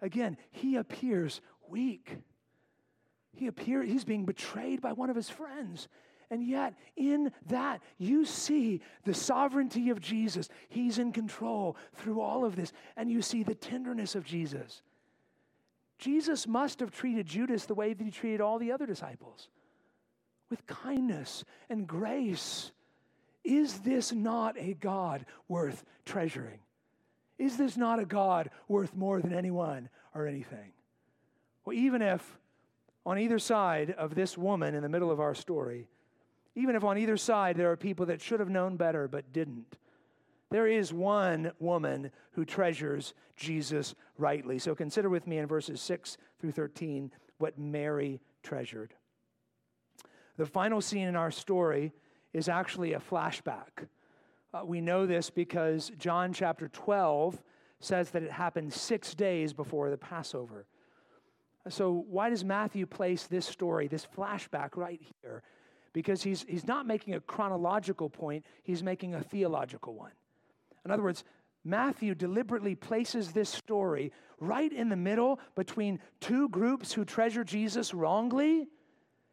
[0.00, 2.18] Again, he appears weak.
[3.32, 5.88] He appear, he's being betrayed by one of his friends.
[6.34, 10.48] And yet, in that, you see the sovereignty of Jesus.
[10.68, 12.72] He's in control through all of this.
[12.96, 14.82] And you see the tenderness of Jesus.
[15.96, 19.48] Jesus must have treated Judas the way that he treated all the other disciples
[20.50, 22.72] with kindness and grace.
[23.44, 26.58] Is this not a God worth treasuring?
[27.38, 30.72] Is this not a God worth more than anyone or anything?
[31.64, 32.40] Well, even if
[33.06, 35.86] on either side of this woman in the middle of our story,
[36.54, 39.76] even if on either side there are people that should have known better but didn't.
[40.50, 44.58] There is one woman who treasures Jesus rightly.
[44.58, 48.94] So consider with me in verses 6 through 13 what Mary treasured.
[50.36, 51.92] The final scene in our story
[52.32, 53.88] is actually a flashback.
[54.52, 57.42] Uh, we know this because John chapter 12
[57.80, 60.66] says that it happened six days before the Passover.
[61.68, 65.42] So, why does Matthew place this story, this flashback, right here?
[65.94, 70.10] Because he's, he's not making a chronological point, he's making a theological one.
[70.84, 71.24] In other words,
[71.64, 77.94] Matthew deliberately places this story right in the middle between two groups who treasure Jesus
[77.94, 78.68] wrongly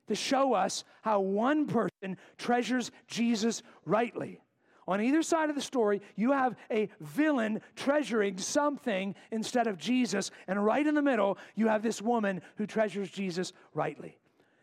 [0.07, 4.39] to show us how one person treasures Jesus rightly.
[4.87, 10.31] On either side of the story, you have a villain treasuring something instead of Jesus,
[10.47, 14.17] and right in the middle, you have this woman who treasures Jesus rightly.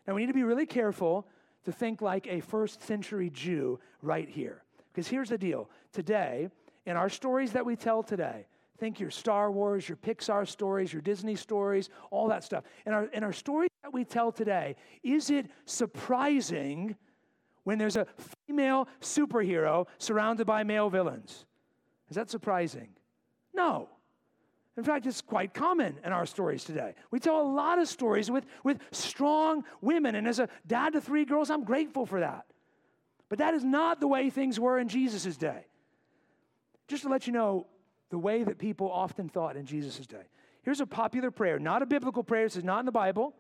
[0.07, 1.27] Now, we need to be really careful
[1.65, 4.63] to think like a first century Jew right here.
[4.93, 6.49] Because here's the deal today,
[6.87, 8.47] in our stories that we tell today,
[8.79, 12.65] think your Star Wars, your Pixar stories, your Disney stories, all that stuff.
[12.87, 16.97] In our, in our stories that we tell today, is it surprising
[17.65, 18.07] when there's a
[18.47, 21.45] female superhero surrounded by male villains?
[22.09, 22.89] Is that surprising?
[23.53, 23.89] No.
[24.79, 26.95] In fact, it's quite common in our stories today.
[27.11, 31.01] We tell a lot of stories with, with strong women, and as a dad to
[31.01, 32.47] three girls, I'm grateful for that.
[33.29, 35.67] But that is not the way things were in Jesus' day.
[36.87, 37.67] Just to let you know
[38.11, 40.29] the way that people often thought in Jesus' day.
[40.63, 43.35] Here's a popular prayer, not a biblical prayer, this is not in the Bible,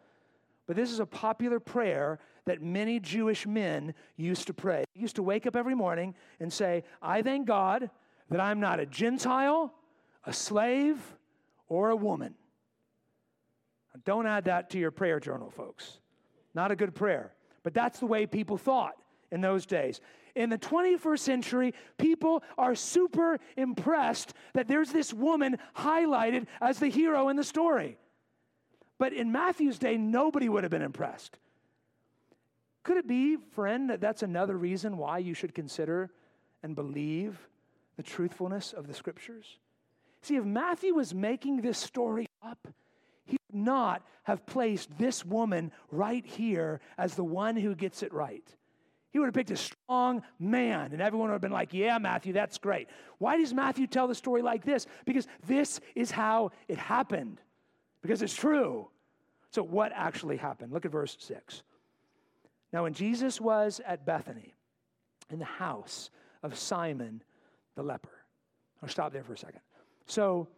[0.66, 4.82] but this is a popular prayer that many Jewish men used to pray.
[4.92, 7.90] They used to wake up every morning and say, I thank God
[8.28, 9.72] that I'm not a Gentile,
[10.24, 10.98] a slave,
[11.68, 12.34] or a woman.
[14.04, 15.98] Don't add that to your prayer journal, folks.
[16.54, 17.32] Not a good prayer.
[17.62, 18.96] But that's the way people thought
[19.30, 20.00] in those days.
[20.34, 26.88] In the 21st century, people are super impressed that there's this woman highlighted as the
[26.88, 27.98] hero in the story.
[28.98, 31.38] But in Matthew's day, nobody would have been impressed.
[32.82, 36.10] Could it be, friend, that that's another reason why you should consider
[36.62, 37.48] and believe
[37.96, 39.58] the truthfulness of the scriptures?
[40.22, 42.68] See, if Matthew was making this story up,
[43.24, 48.12] he would not have placed this woman right here as the one who gets it
[48.12, 48.44] right.
[49.10, 52.32] He would have picked a strong man, and everyone would have been like, Yeah, Matthew,
[52.32, 52.88] that's great.
[53.18, 54.86] Why does Matthew tell the story like this?
[55.04, 57.40] Because this is how it happened,
[58.02, 58.88] because it's true.
[59.50, 60.72] So, what actually happened?
[60.72, 61.62] Look at verse 6.
[62.70, 64.54] Now, when Jesus was at Bethany,
[65.30, 66.10] in the house
[66.42, 67.22] of Simon
[67.76, 68.24] the leper,
[68.82, 69.60] I'll stop there for a second.
[70.08, 70.48] So,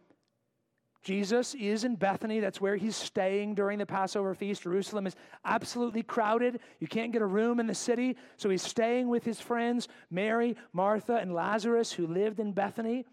[1.03, 2.39] Jesus is in Bethany.
[2.39, 4.61] That's where he's staying during the Passover feast.
[4.61, 6.59] Jerusalem is absolutely crowded.
[6.79, 8.17] You can't get a room in the city.
[8.37, 13.05] So he's staying with his friends, Mary, Martha, and Lazarus, who lived in Bethany.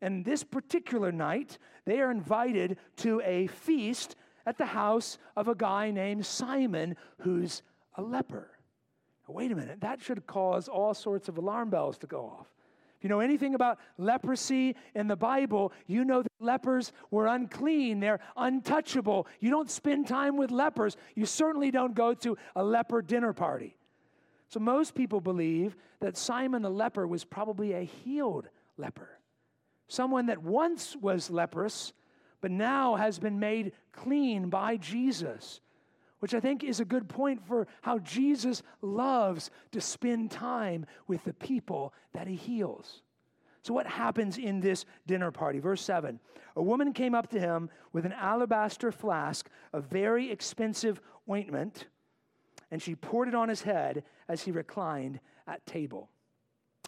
[0.00, 4.14] And this particular night, they are invited to a feast
[4.46, 7.62] at the house of a guy named Simon, who's
[7.96, 8.50] a leper.
[9.26, 12.52] Now, wait a minute, that should cause all sorts of alarm bells to go off.
[13.02, 17.98] If you know anything about leprosy in the Bible, you know that lepers were unclean,
[17.98, 19.26] they're untouchable.
[19.40, 20.96] You don't spend time with lepers.
[21.16, 23.76] You certainly don't go to a leper dinner party.
[24.46, 29.18] So most people believe that Simon the leper was probably a healed leper,
[29.88, 31.92] someone that once was leprous,
[32.40, 35.60] but now has been made clean by Jesus
[36.22, 41.24] which I think is a good point for how Jesus loves to spend time with
[41.24, 43.02] the people that he heals.
[43.62, 45.58] So, what happens in this dinner party?
[45.58, 46.20] Verse 7
[46.54, 51.86] A woman came up to him with an alabaster flask of very expensive ointment,
[52.70, 56.08] and she poured it on his head as he reclined at table.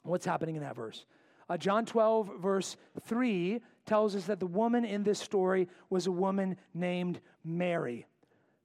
[0.04, 1.06] What's happening in that verse?
[1.48, 6.12] Uh, John 12, verse 3, tells us that the woman in this story was a
[6.12, 8.06] woman named Mary.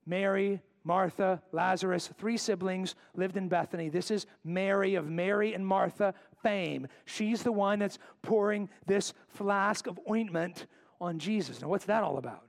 [0.10, 3.90] Mary, Martha, Lazarus, three siblings lived in Bethany.
[3.90, 6.88] This is Mary of Mary and Martha fame.
[7.06, 10.66] She's the one that's pouring this flask of ointment
[11.00, 11.62] on Jesus.
[11.62, 12.48] Now, what's that all about?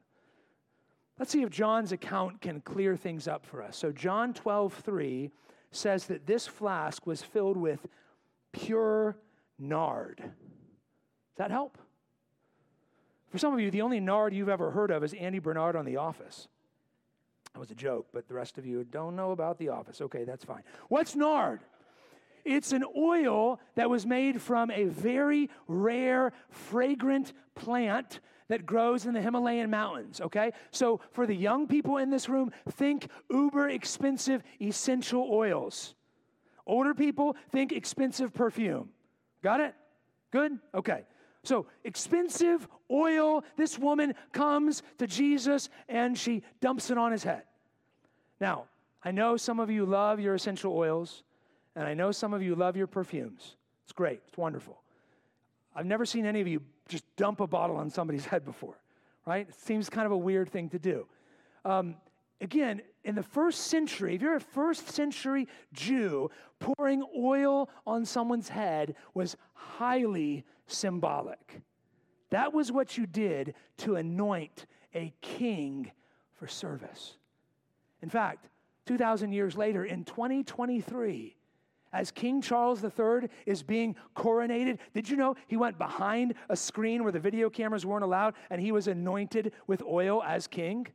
[1.18, 3.76] Let's see if John's account can clear things up for us.
[3.76, 5.30] So, John 12, 3
[5.70, 7.86] says that this flask was filled with
[8.52, 9.18] pure
[9.58, 10.16] nard.
[10.16, 10.32] Does
[11.36, 11.76] that help?
[13.28, 15.84] For some of you, the only nard you've ever heard of is Andy Bernard on
[15.84, 16.48] The Office.
[17.54, 20.00] That was a joke, but the rest of you don't know about The Office.
[20.00, 20.62] Okay, that's fine.
[20.88, 21.60] What's nard?
[22.44, 29.14] It's an oil that was made from a very rare, fragrant plant that grows in
[29.14, 30.52] the Himalayan mountains, okay?
[30.70, 35.94] So for the young people in this room, think uber expensive essential oils.
[36.66, 38.90] Older people, think expensive perfume.
[39.42, 39.74] Got it?
[40.30, 40.58] Good?
[40.74, 41.04] Okay.
[41.42, 43.44] So, expensive oil.
[43.56, 47.44] This woman comes to Jesus and she dumps it on his head.
[48.40, 48.64] Now,
[49.02, 51.22] I know some of you love your essential oils,
[51.74, 53.56] and I know some of you love your perfumes.
[53.84, 54.78] It's great, it's wonderful.
[55.74, 58.78] I've never seen any of you just dump a bottle on somebody's head before,
[59.26, 59.48] right?
[59.48, 61.06] It seems kind of a weird thing to do.
[61.64, 61.96] Um,
[62.40, 68.48] again, in the first century, if you're a first century Jew, pouring oil on someone's
[68.48, 71.60] head was highly symbolic.
[72.30, 75.90] That was what you did to anoint a king
[76.38, 77.16] for service.
[78.02, 78.48] In fact,
[78.86, 81.36] 2,000 years later, in 2023,
[81.92, 87.02] as King Charles III is being coronated, did you know he went behind a screen
[87.02, 90.86] where the video cameras weren't allowed and he was anointed with oil as king?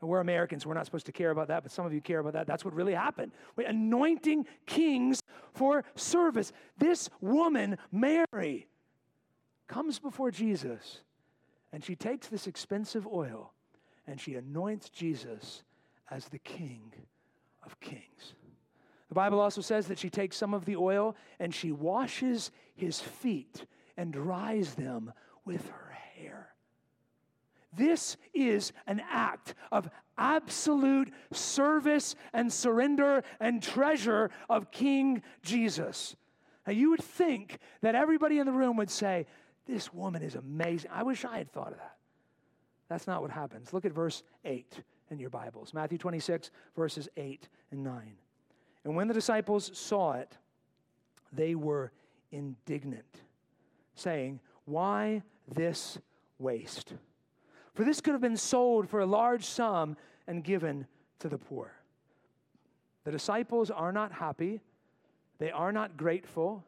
[0.00, 2.18] And we're Americans, we're not supposed to care about that, but some of you care
[2.18, 2.46] about that.
[2.46, 3.32] That's what really happened.
[3.56, 5.22] We're anointing kings
[5.54, 6.52] for service.
[6.76, 8.68] This woman, Mary,
[9.68, 11.00] comes before Jesus
[11.72, 13.52] and she takes this expensive oil
[14.06, 15.62] and she anoints Jesus
[16.10, 16.92] as the King
[17.64, 18.34] of Kings.
[19.08, 23.00] The Bible also says that she takes some of the oil and she washes his
[23.00, 23.64] feet
[23.96, 25.12] and dries them
[25.44, 26.55] with her hair.
[27.76, 36.16] This is an act of absolute service and surrender and treasure of King Jesus.
[36.66, 39.26] Now, you would think that everybody in the room would say,
[39.66, 40.90] This woman is amazing.
[40.92, 41.96] I wish I had thought of that.
[42.88, 43.72] That's not what happens.
[43.72, 48.16] Look at verse 8 in your Bibles Matthew 26, verses 8 and 9.
[48.84, 50.38] And when the disciples saw it,
[51.32, 51.92] they were
[52.32, 53.20] indignant,
[53.94, 55.22] saying, Why
[55.52, 55.98] this
[56.38, 56.94] waste?
[57.76, 60.86] For this could have been sold for a large sum and given
[61.18, 61.72] to the poor.
[63.04, 64.62] The disciples are not happy.
[65.38, 66.64] They are not grateful.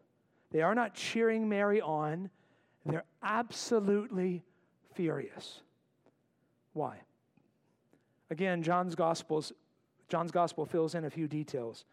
[0.51, 2.29] They are not cheering Mary on.
[2.85, 4.45] They're absolutely
[4.93, 5.63] furious.
[6.75, 6.99] Why?
[8.31, 9.53] Again, John's Gospels,
[10.11, 11.87] John's Gospel fills in a few details.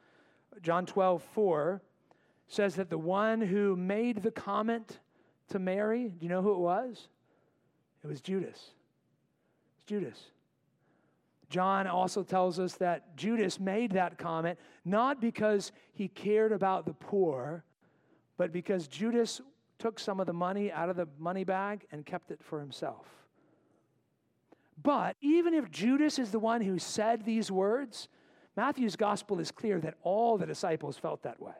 [0.62, 1.82] John 12, 4
[2.50, 5.00] says that the one who made the comment
[5.50, 7.08] to Mary, do you know who it was?
[8.04, 8.75] It was Judas.
[9.86, 10.32] Judas.
[11.50, 16.94] John also tells us that Judas made that comment not because he cared about the
[16.94, 17.64] poor,
[18.38, 19.42] but because Judas
[19.78, 23.06] took some of the money out of the money bag and kept it for himself.
[24.82, 28.08] But even if Judas is the one who said these words,
[28.58, 31.54] Matthew's gospel is clear that all the disciples felt that way.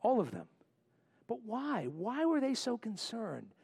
[0.00, 0.46] All of them.
[1.28, 1.86] But why?
[1.86, 3.54] Why were they so concerned?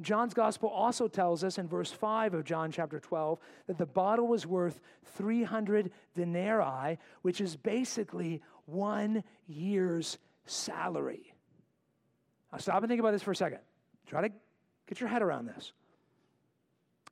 [0.00, 4.26] John's gospel also tells us in verse 5 of John chapter 12 that the bottle
[4.26, 4.80] was worth
[5.16, 11.34] 300 denarii, which is basically one year's salary.
[12.52, 13.60] Now, stop and think about this for a second.
[14.06, 14.34] Try to
[14.88, 15.72] get your head around this.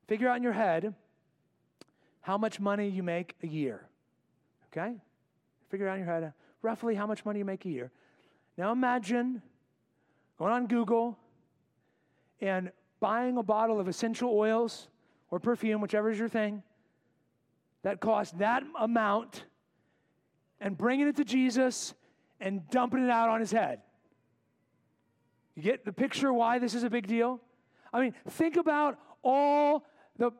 [0.07, 0.95] Figure out in your head
[2.22, 3.86] how much money you make a year.
[4.72, 4.95] Okay?
[5.70, 6.32] Figure out in your head
[6.62, 7.91] roughly how much money you make a year.
[8.57, 9.43] Now imagine
[10.39, 11.18] going on Google
[12.41, 12.70] and
[13.01, 14.89] buying a bottle of essential oils
[15.30, 16.62] or perfume, whichever is your thing,
[17.82, 19.45] that costs that amount,
[20.61, 21.95] and bringing it to Jesus
[22.41, 23.80] and dumping it out on his head.
[25.55, 27.41] You get the picture why this is a big deal?
[27.93, 29.84] I mean, think about all
[30.16, 30.30] the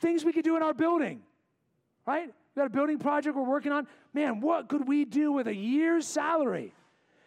[0.00, 1.22] things we could do in our building,
[2.06, 2.26] right?
[2.26, 3.86] We got a building project we're working on.
[4.12, 6.74] Man, what could we do with a year's salary?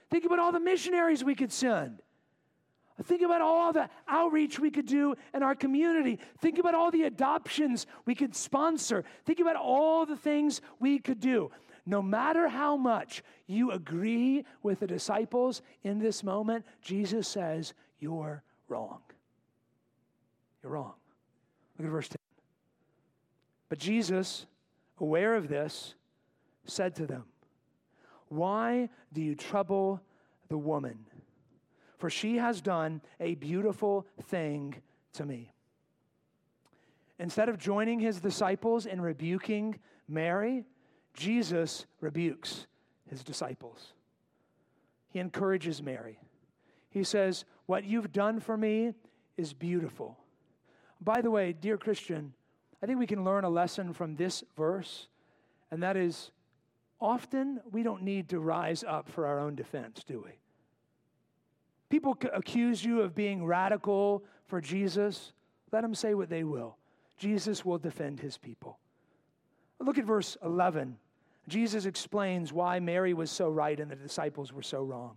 [0.09, 2.01] Think about all the missionaries we could send.
[3.03, 6.19] Think about all the outreach we could do in our community.
[6.39, 9.05] Think about all the adoptions we could sponsor.
[9.25, 11.51] Think about all the things we could do.
[11.85, 18.43] No matter how much you agree with the disciples in this moment, Jesus says, You're
[18.67, 18.99] wrong.
[20.61, 20.93] You're wrong.
[21.77, 22.17] Look at verse 10.
[23.69, 24.45] But Jesus,
[24.99, 25.95] aware of this,
[26.65, 27.23] said to them,
[28.27, 30.01] Why do you trouble
[30.49, 31.05] the woman?
[31.99, 34.75] For she has done a beautiful thing
[35.13, 35.51] to me.
[37.19, 39.77] Instead of joining his disciples in rebuking
[40.07, 40.63] Mary,
[41.13, 42.65] Jesus rebukes
[43.05, 43.93] his disciples.
[45.09, 46.17] He encourages Mary.
[46.89, 48.93] He says, What you've done for me
[49.35, 50.17] is beautiful.
[51.01, 52.33] By the way, dear Christian,
[52.81, 55.07] I think we can learn a lesson from this verse,
[55.71, 56.31] and that is
[57.01, 60.31] often we don't need to rise up for our own defense, do we?
[61.89, 65.33] People accuse you of being radical for Jesus.
[65.71, 66.77] Let them say what they will.
[67.17, 68.79] Jesus will defend his people.
[69.79, 70.97] Look at verse 11.
[71.47, 75.15] Jesus explains why Mary was so right and the disciples were so wrong.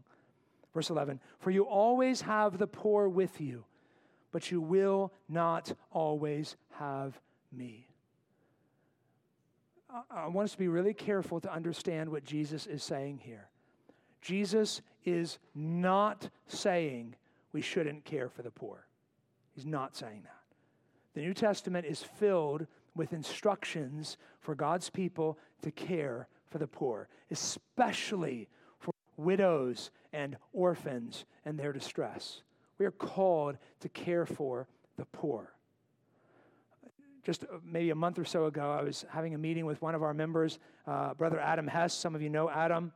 [0.73, 3.65] Verse 11 For you always have the poor with you,
[4.31, 7.21] but you will not always have
[7.53, 7.87] me.
[10.11, 13.49] I want us to be really careful to understand what Jesus is saying here.
[14.23, 17.15] Jesus is not saying
[17.53, 18.87] we shouldn't care for the poor.
[19.55, 20.43] He's not saying that.
[21.15, 27.09] The New Testament is filled with instructions for God's people to care for the poor,
[27.31, 28.49] especially
[28.79, 32.43] for widows and orphans and their distress.
[32.79, 35.53] We are called to care for the poor.
[37.23, 39.95] Just uh, maybe a month or so ago, I was having a meeting with one
[39.95, 41.95] of our members, uh, Brother Adam Hess.
[41.95, 42.93] Some of you know Adam.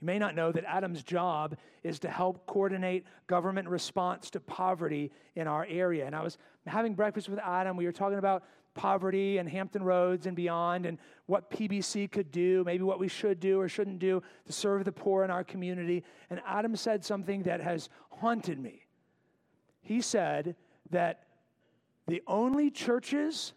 [0.00, 5.10] You may not know that Adam's job is to help coordinate government response to poverty
[5.34, 6.06] in our area.
[6.06, 7.76] And I was having breakfast with Adam.
[7.76, 8.44] We were talking about
[8.74, 13.40] poverty and Hampton Roads and beyond, and what PBC could do, maybe what we should
[13.40, 16.04] do or shouldn't do to serve the poor in our community.
[16.30, 18.86] And Adam said something that has haunted me.
[19.80, 20.54] He said
[20.90, 21.24] that
[22.06, 23.52] the only churches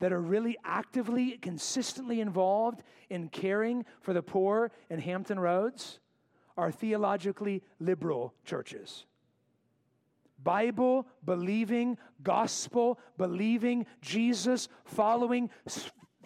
[0.00, 6.00] that are really actively, consistently involved in caring for the poor in Hampton Roads
[6.56, 9.06] are theologically liberal churches.
[10.42, 15.50] Bible believing, gospel believing, Jesus following,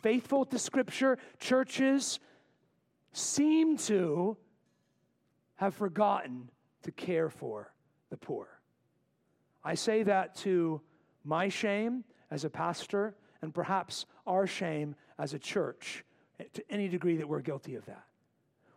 [0.03, 2.21] faithful to Scripture churches
[3.13, 4.37] seem to
[5.57, 6.51] have forgotten
[6.83, 7.73] to care for
[8.11, 8.49] the poor.
[9.65, 10.81] I say that to
[11.25, 16.05] my shame as a pastor and perhaps our shame as a church
[16.55, 18.05] to any degree that we're guilty of that.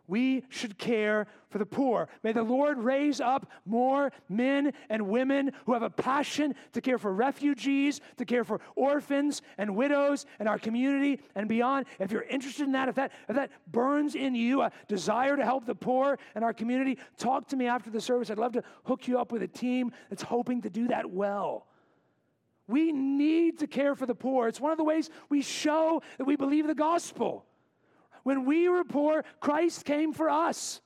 [0.08, 2.08] we should care for the poor.
[2.22, 6.98] May the Lord raise up more men and women who have a passion to care
[6.98, 11.86] for refugees, to care for orphans and widows and our community and beyond.
[12.00, 15.44] If you're interested in that, if that, if that burns in you a desire to
[15.44, 18.30] help the poor in our community, talk to me after the service.
[18.30, 21.66] I'd love to hook you up with a team that's hoping to do that well.
[22.68, 24.46] We need to care for the poor.
[24.46, 27.46] It's one of the ways we show that we believe the gospel.
[28.22, 30.82] When we were poor, Christ came for us.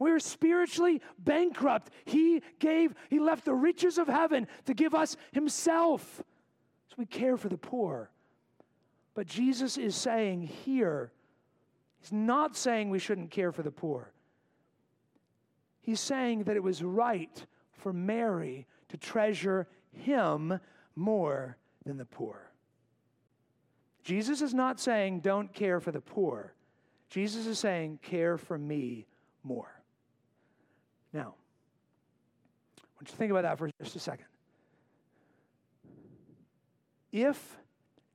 [0.00, 1.92] We were spiritually bankrupt.
[2.04, 6.24] He gave, He left the riches of heaven to give us Himself.
[6.88, 8.10] So we care for the poor.
[9.14, 11.12] But Jesus is saying here,
[12.00, 14.10] He's not saying we shouldn't care for the poor.
[15.80, 20.58] He's saying that it was right for Mary to treasure Him
[20.96, 22.50] more than the poor.
[24.04, 26.54] Jesus is not saying, don't care for the poor.
[27.08, 29.06] Jesus is saying, care for me
[29.44, 29.82] more.
[31.12, 31.34] Now,
[32.78, 34.26] I want you to think about that for just a second.
[37.12, 37.58] If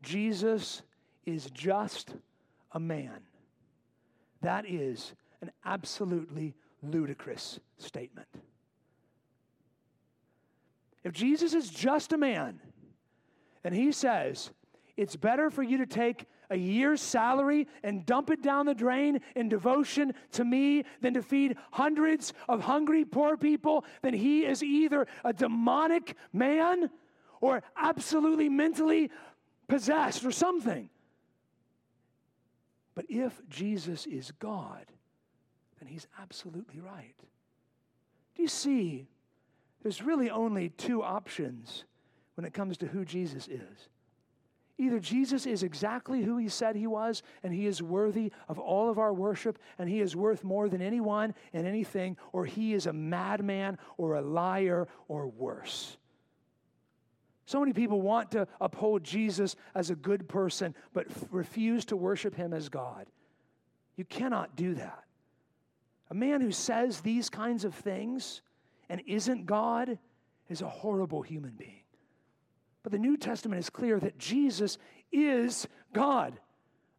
[0.01, 0.81] Jesus
[1.25, 2.15] is just
[2.71, 3.19] a man,
[4.41, 8.27] that is an absolutely ludicrous statement.
[11.07, 12.59] If Jesus is just a man,
[13.63, 14.51] and he says,
[14.97, 19.21] it's better for you to take a year's salary and dump it down the drain
[19.33, 24.61] in devotion to me than to feed hundreds of hungry poor people, then he is
[24.61, 26.89] either a demonic man
[27.39, 29.09] or absolutely mentally
[29.69, 30.89] possessed or something.
[32.95, 34.87] But if Jesus is God,
[35.79, 37.15] then he's absolutely right.
[38.35, 39.07] Do you see?
[39.83, 41.85] There's really only two options
[42.35, 43.89] when it comes to who Jesus is.
[44.79, 48.89] Either Jesus is exactly who he said he was, and he is worthy of all
[48.89, 52.85] of our worship, and he is worth more than anyone and anything, or he is
[52.85, 55.97] a madman or a liar or worse.
[57.47, 61.95] So many people want to uphold Jesus as a good person, but f- refuse to
[61.95, 63.07] worship him as God.
[63.95, 65.05] You cannot do that.
[66.11, 68.41] A man who says these kinds of things
[68.89, 69.97] and isn't God
[70.49, 71.83] is a horrible human being.
[72.83, 74.77] But the New Testament is clear that Jesus
[75.11, 76.39] is God.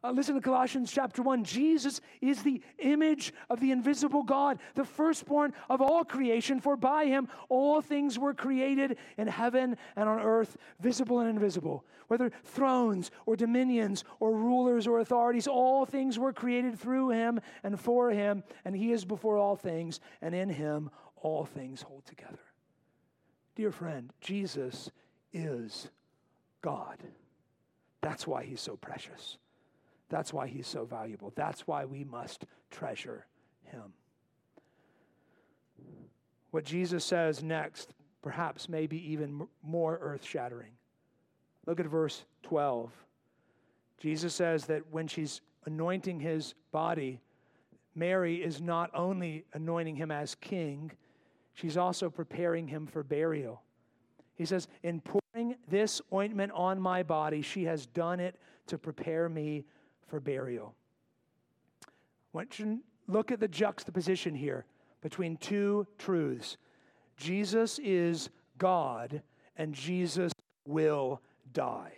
[0.05, 1.43] Uh, listen to Colossians chapter 1.
[1.43, 7.07] Jesus is the image of the invisible God, the firstborn of all creation, for by
[7.07, 11.85] him all things were created in heaven and on earth, visible and invisible.
[12.07, 17.79] Whether thrones or dominions or rulers or authorities, all things were created through him and
[17.79, 20.91] for him, and he is before all things, and in him
[21.23, 22.39] all things hold together.
[23.57, 24.91] Dear friend, Jesus
[25.33, 25.89] is
[26.63, 26.99] God.
[28.01, 29.39] That's why he's so precious.
[30.09, 31.33] That's why he's so valuable.
[31.35, 33.27] That's why we must treasure
[33.65, 33.93] him.
[36.51, 37.93] What Jesus says next,
[38.23, 40.73] perhaps maybe even more earth shattering.
[41.67, 42.91] Look at verse 12.
[43.99, 47.21] Jesus says that when she's anointing his body,
[47.95, 50.93] Mary is not only anointing him as king,
[51.59, 53.63] she's also preparing him for burial.
[54.35, 58.37] He says, In pouring this ointment on my body, she has done it
[58.69, 59.65] to prepare me
[60.07, 60.75] for burial.
[62.33, 64.67] Want you look at the juxtaposition here
[65.01, 66.57] between two truths
[67.17, 69.23] Jesus is God,
[69.57, 70.33] and Jesus
[70.65, 71.21] will
[71.53, 71.93] die.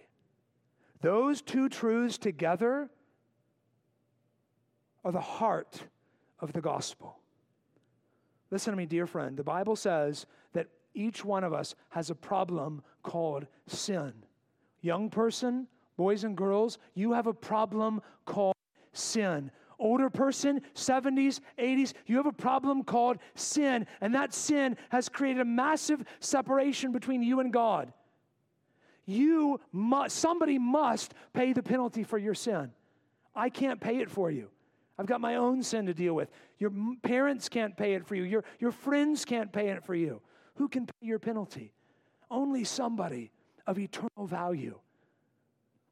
[1.03, 2.89] Those two truths together
[5.05, 5.83] are the heart
[6.39, 7.20] of the gospel.
[8.51, 9.37] Listen to me, dear friend.
[9.37, 14.13] The Bible says that each one of us has a problem called sin.
[14.81, 18.57] Young person, boys and girls, you have a problem called
[18.93, 19.51] sin.
[19.79, 23.87] Older person, 70s, 80s, you have a problem called sin.
[24.01, 27.93] And that sin has created a massive separation between you and God.
[29.07, 32.73] You must, somebody must pay the penalty for your sin.
[33.35, 34.51] I can't pay it for you.
[35.01, 36.29] I've got my own sin to deal with.
[36.59, 36.71] Your
[37.03, 38.25] parents can't pay it for you.
[38.25, 40.21] Your, your friends can't pay it for you.
[40.57, 41.73] Who can pay your penalty?
[42.31, 43.31] Only somebody
[43.67, 44.79] of eternal value.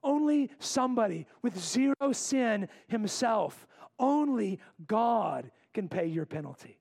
[0.05, 3.67] Only somebody with zero sin himself.
[3.99, 6.79] Only God can pay your penalty.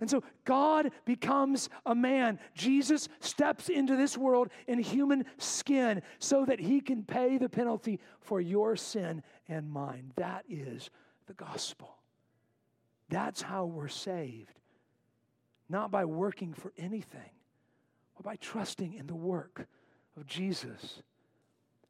[0.00, 2.38] And so God becomes a man.
[2.54, 7.98] Jesus steps into this world in human skin so that he can pay the penalty
[8.20, 10.12] for your sin and mine.
[10.14, 10.90] That is
[11.28, 11.94] the gospel.
[13.08, 14.58] That's how we're saved
[15.68, 17.30] not by working for anything,
[18.16, 19.66] but by trusting in the work
[20.16, 21.02] of Jesus.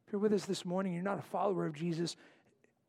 [0.06, 2.16] If you're with us this morning, you're not a follower of Jesus,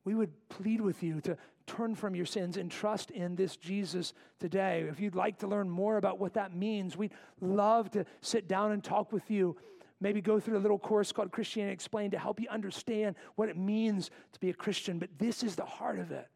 [0.03, 1.37] we would plead with you to
[1.67, 4.85] turn from your sins and trust in this Jesus today.
[4.89, 8.71] If you'd like to learn more about what that means, we'd love to sit down
[8.71, 9.55] and talk with you.
[10.01, 13.57] Maybe go through a little course called Christianity Explained to help you understand what it
[13.57, 14.97] means to be a Christian.
[14.97, 16.27] But this is the heart of it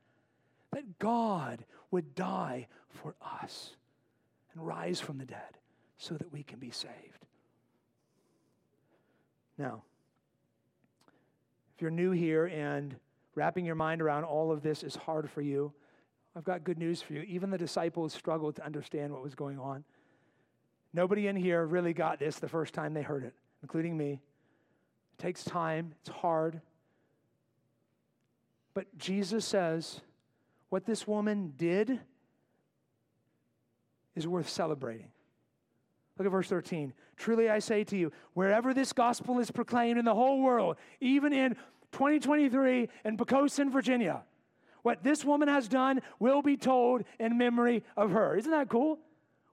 [0.74, 3.76] that God would die for us
[4.54, 5.58] and rise from the dead
[5.98, 7.26] so that we can be saved.
[9.58, 9.84] Now,
[11.76, 12.96] if you're new here and
[13.36, 15.72] wrapping your mind around all of this is hard for you,
[16.36, 17.22] I've got good news for you.
[17.22, 19.84] Even the disciples struggled to understand what was going on.
[20.94, 24.14] Nobody in here really got this the first time they heard it, including me.
[24.14, 26.62] It takes time, it's hard.
[28.74, 30.02] But Jesus says
[30.74, 32.00] what this woman did
[34.16, 35.12] is worth celebrating.
[36.18, 36.94] Look at verse 13.
[37.16, 41.32] Truly I say to you, wherever this gospel is proclaimed in the whole world, even
[41.32, 41.54] in
[41.92, 44.24] 2023 in Poquoson, Virginia,
[44.82, 48.36] what this woman has done will be told in memory of her.
[48.36, 48.98] Isn't that cool?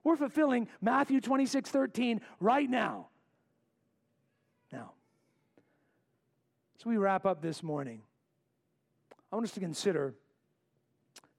[0.03, 3.09] We're fulfilling Matthew 26 13 right now.
[4.73, 4.93] Now,
[6.79, 8.01] as we wrap up this morning,
[9.31, 10.15] I want us to consider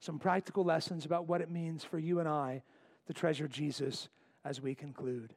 [0.03, 2.65] some practical lessons about what it means for you and I
[3.07, 4.09] to treasure Jesus
[4.45, 5.33] as we conclude.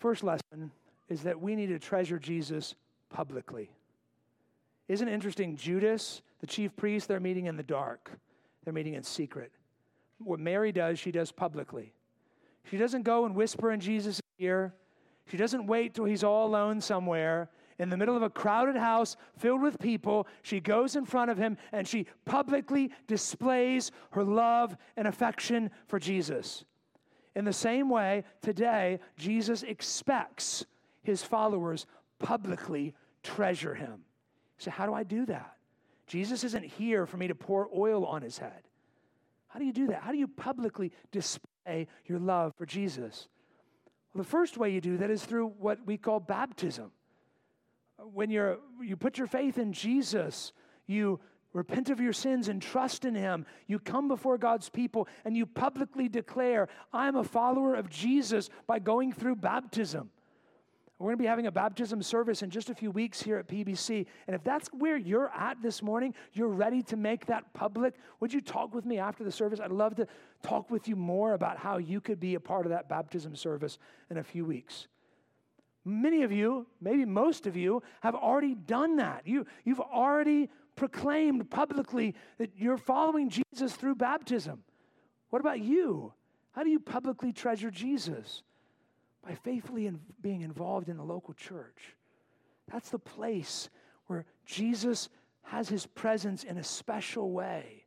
[0.00, 0.72] First lesson
[1.08, 2.74] is that we need to treasure Jesus
[3.08, 3.70] publicly.
[4.88, 5.54] Isn't it interesting?
[5.54, 8.10] Judas, the chief priest, they're meeting in the dark,
[8.64, 9.52] they're meeting in secret.
[10.18, 11.92] What Mary does, she does publicly.
[12.68, 14.74] She doesn't go and whisper in Jesus' ear.
[15.30, 17.48] She doesn't wait till he's all alone somewhere.
[17.80, 21.38] In the middle of a crowded house filled with people, she goes in front of
[21.38, 26.66] him and she publicly displays her love and affection for Jesus.
[27.34, 30.66] In the same way, today, Jesus expects
[31.02, 31.86] his followers
[32.18, 34.02] publicly treasure him.
[34.58, 35.56] So, how do I do that?
[36.06, 38.60] Jesus isn't here for me to pour oil on his head.
[39.48, 40.02] How do you do that?
[40.02, 43.26] How do you publicly display your love for Jesus?
[44.12, 46.92] Well, the first way you do that is through what we call baptism.
[48.12, 50.52] When you're, you put your faith in Jesus,
[50.86, 51.20] you
[51.52, 53.46] repent of your sins and trust in Him.
[53.66, 58.78] You come before God's people and you publicly declare, I'm a follower of Jesus by
[58.78, 60.10] going through baptism.
[61.00, 63.48] We're going to be having a baptism service in just a few weeks here at
[63.48, 64.04] PBC.
[64.26, 68.34] And if that's where you're at this morning, you're ready to make that public, would
[68.34, 69.60] you talk with me after the service?
[69.60, 70.06] I'd love to
[70.42, 73.78] talk with you more about how you could be a part of that baptism service
[74.10, 74.88] in a few weeks.
[75.84, 79.26] Many of you, maybe most of you, have already done that.
[79.26, 84.62] You, you've already proclaimed publicly that you're following Jesus through baptism.
[85.30, 86.12] What about you?
[86.52, 88.42] How do you publicly treasure Jesus?
[89.22, 91.96] by faithfully in being involved in the local church.
[92.70, 93.68] That's the place
[94.06, 95.08] where Jesus
[95.42, 97.84] has his presence in a special way.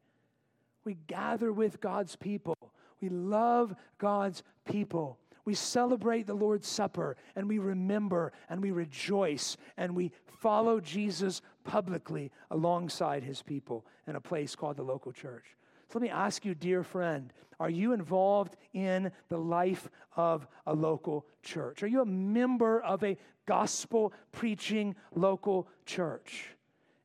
[0.83, 2.57] We gather with God's people,
[3.01, 5.17] we love God's people.
[5.45, 11.41] We celebrate the Lord's Supper and we remember and we rejoice and we follow Jesus
[11.63, 15.45] publicly alongside his people in a place called the local church.
[15.89, 20.73] So let me ask you, dear friend, are you involved in the life of a
[20.73, 21.83] local church?
[21.83, 26.49] Are you a member of a gospel preaching local church?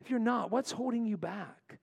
[0.00, 1.78] If you're not, what's holding you back?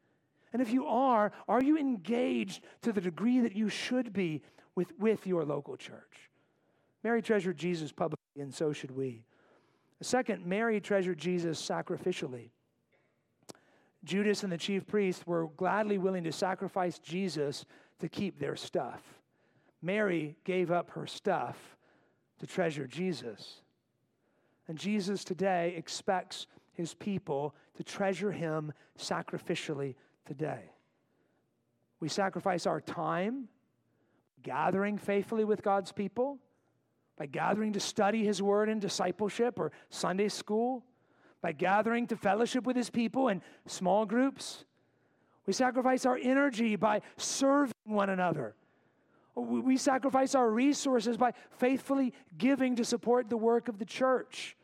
[0.54, 4.42] And if you are, are you engaged to the degree that you should be
[4.74, 6.32] with, with your local church?
[7.06, 9.22] Mary treasured Jesus publicly, and so should we.
[10.02, 12.50] Second, Mary treasured Jesus sacrificially.
[14.04, 17.64] Judas and the chief priests were gladly willing to sacrifice Jesus
[18.00, 19.04] to keep their stuff.
[19.84, 21.78] Mary gave up her stuff
[22.40, 23.62] to treasure Jesus.
[24.68, 29.94] And Jesus today expects his people to treasure him sacrificially
[30.26, 30.72] today.
[32.00, 33.48] We sacrifice our time
[34.42, 36.40] gathering faithfully with God's people,
[37.18, 40.84] by gathering to study his word in discipleship or Sunday school
[41.42, 44.66] by gathering to fellowship with his people in small groups.
[45.46, 48.56] We sacrifice our energy by serving one another.
[49.36, 54.56] We sacrifice our resources by faithfully giving to support the work of the church.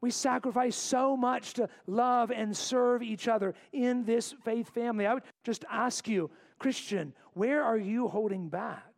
[0.00, 5.06] We sacrifice so much to love and serve each other in this faith family.
[5.06, 8.95] I would just ask you, Christian, where are you holding back?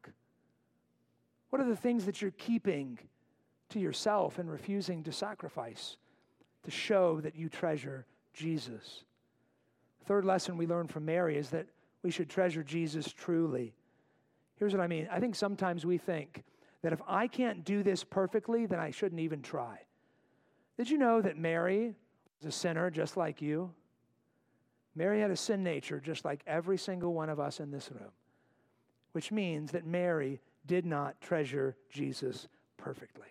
[1.50, 2.98] What are the things that you're keeping
[3.70, 5.96] to yourself and refusing to sacrifice?
[6.64, 9.04] to show that you treasure Jesus.
[10.04, 11.66] Third lesson we learn from Mary is that
[12.02, 13.74] we should treasure Jesus truly.
[14.56, 16.44] Here's what I mean I think sometimes we think
[16.82, 19.80] that if I can't do this perfectly, then I shouldn't even try.
[20.76, 21.94] Did you know that Mary
[22.40, 23.70] was a sinner just like you?
[24.94, 28.10] Mary had a sin nature just like every single one of us in this room,
[29.12, 32.46] which means that Mary did not treasure Jesus
[32.76, 33.26] perfectly.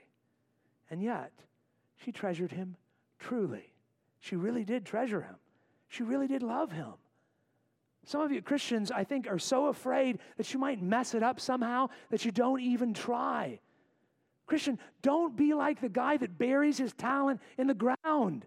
[0.89, 1.31] And yet,
[1.95, 2.75] she treasured him
[3.19, 3.73] truly.
[4.19, 5.35] She really did treasure him.
[5.88, 6.93] She really did love him.
[8.05, 11.39] Some of you Christians, I think, are so afraid that you might mess it up
[11.39, 13.59] somehow that you don't even try.
[14.45, 18.45] Christian, don't be like the guy that buries his talent in the ground.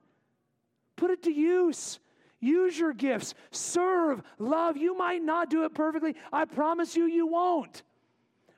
[0.96, 2.00] Put it to use.
[2.40, 3.34] Use your gifts.
[3.50, 4.22] Serve.
[4.38, 4.78] Love.
[4.78, 6.16] You might not do it perfectly.
[6.32, 7.82] I promise you, you won't.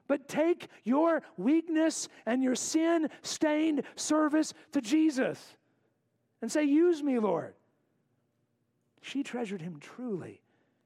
[0.08, 5.56] But take your weakness and your sin stained service to Jesus
[6.40, 7.54] and say, Use me, Lord.
[9.00, 10.40] She treasured him truly.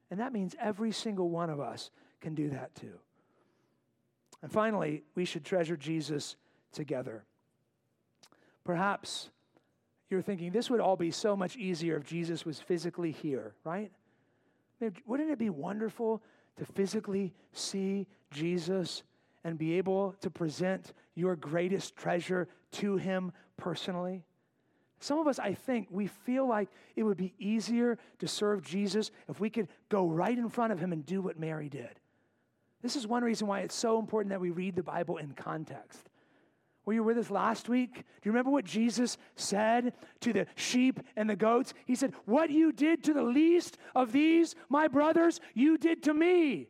[0.09, 1.91] And that means every single one of us
[2.21, 2.93] can do that too.
[4.41, 6.35] And finally, we should treasure Jesus
[6.71, 7.25] together.
[8.63, 9.29] Perhaps
[10.09, 13.91] you're thinking this would all be so much easier if Jesus was physically here, right?
[15.05, 16.21] Wouldn't it be wonderful
[16.57, 19.03] to physically see Jesus
[19.43, 24.23] and be able to present your greatest treasure to him personally?
[24.99, 29.11] Some of us, I think, we feel like it would be easier to serve Jesus
[29.29, 31.99] if we could go right in front of him and do what Mary did.
[32.81, 36.09] This is one reason why it's so important that we read the Bible in context.
[36.87, 37.95] Were you with us last week?
[37.95, 41.73] Do you remember what Jesus said to the sheep and the goats?
[41.85, 46.13] He said, What you did to the least of these, my brothers, you did to
[46.13, 46.69] me.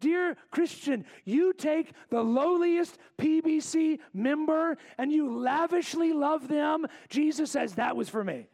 [0.00, 6.86] Dear Christian, you take the lowliest PBC member and you lavishly love them.
[7.08, 8.48] Jesus says, That was for me.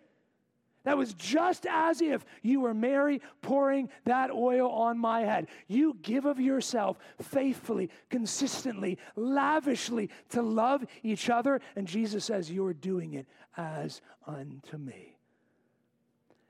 [0.85, 5.49] That was just as if you were Mary pouring that oil on my head.
[5.66, 11.61] You give of yourself faithfully, consistently, lavishly to love each other.
[11.74, 13.26] And Jesus says, You're doing it
[13.57, 15.16] as unto me.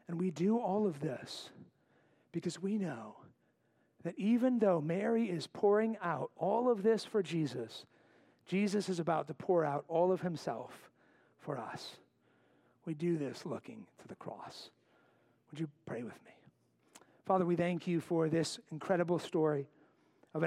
[0.09, 1.51] And we do all of this
[2.33, 3.17] because we know
[4.03, 7.87] that even though Mary is pouring out all of this for Jesus,
[8.47, 10.91] Jesus is about to pour out all of himself
[11.39, 11.97] for us.
[12.87, 14.71] We do this looking to the cross.
[15.51, 16.33] Would you pray with me?
[17.25, 19.67] Father, we thank you for this incredible story.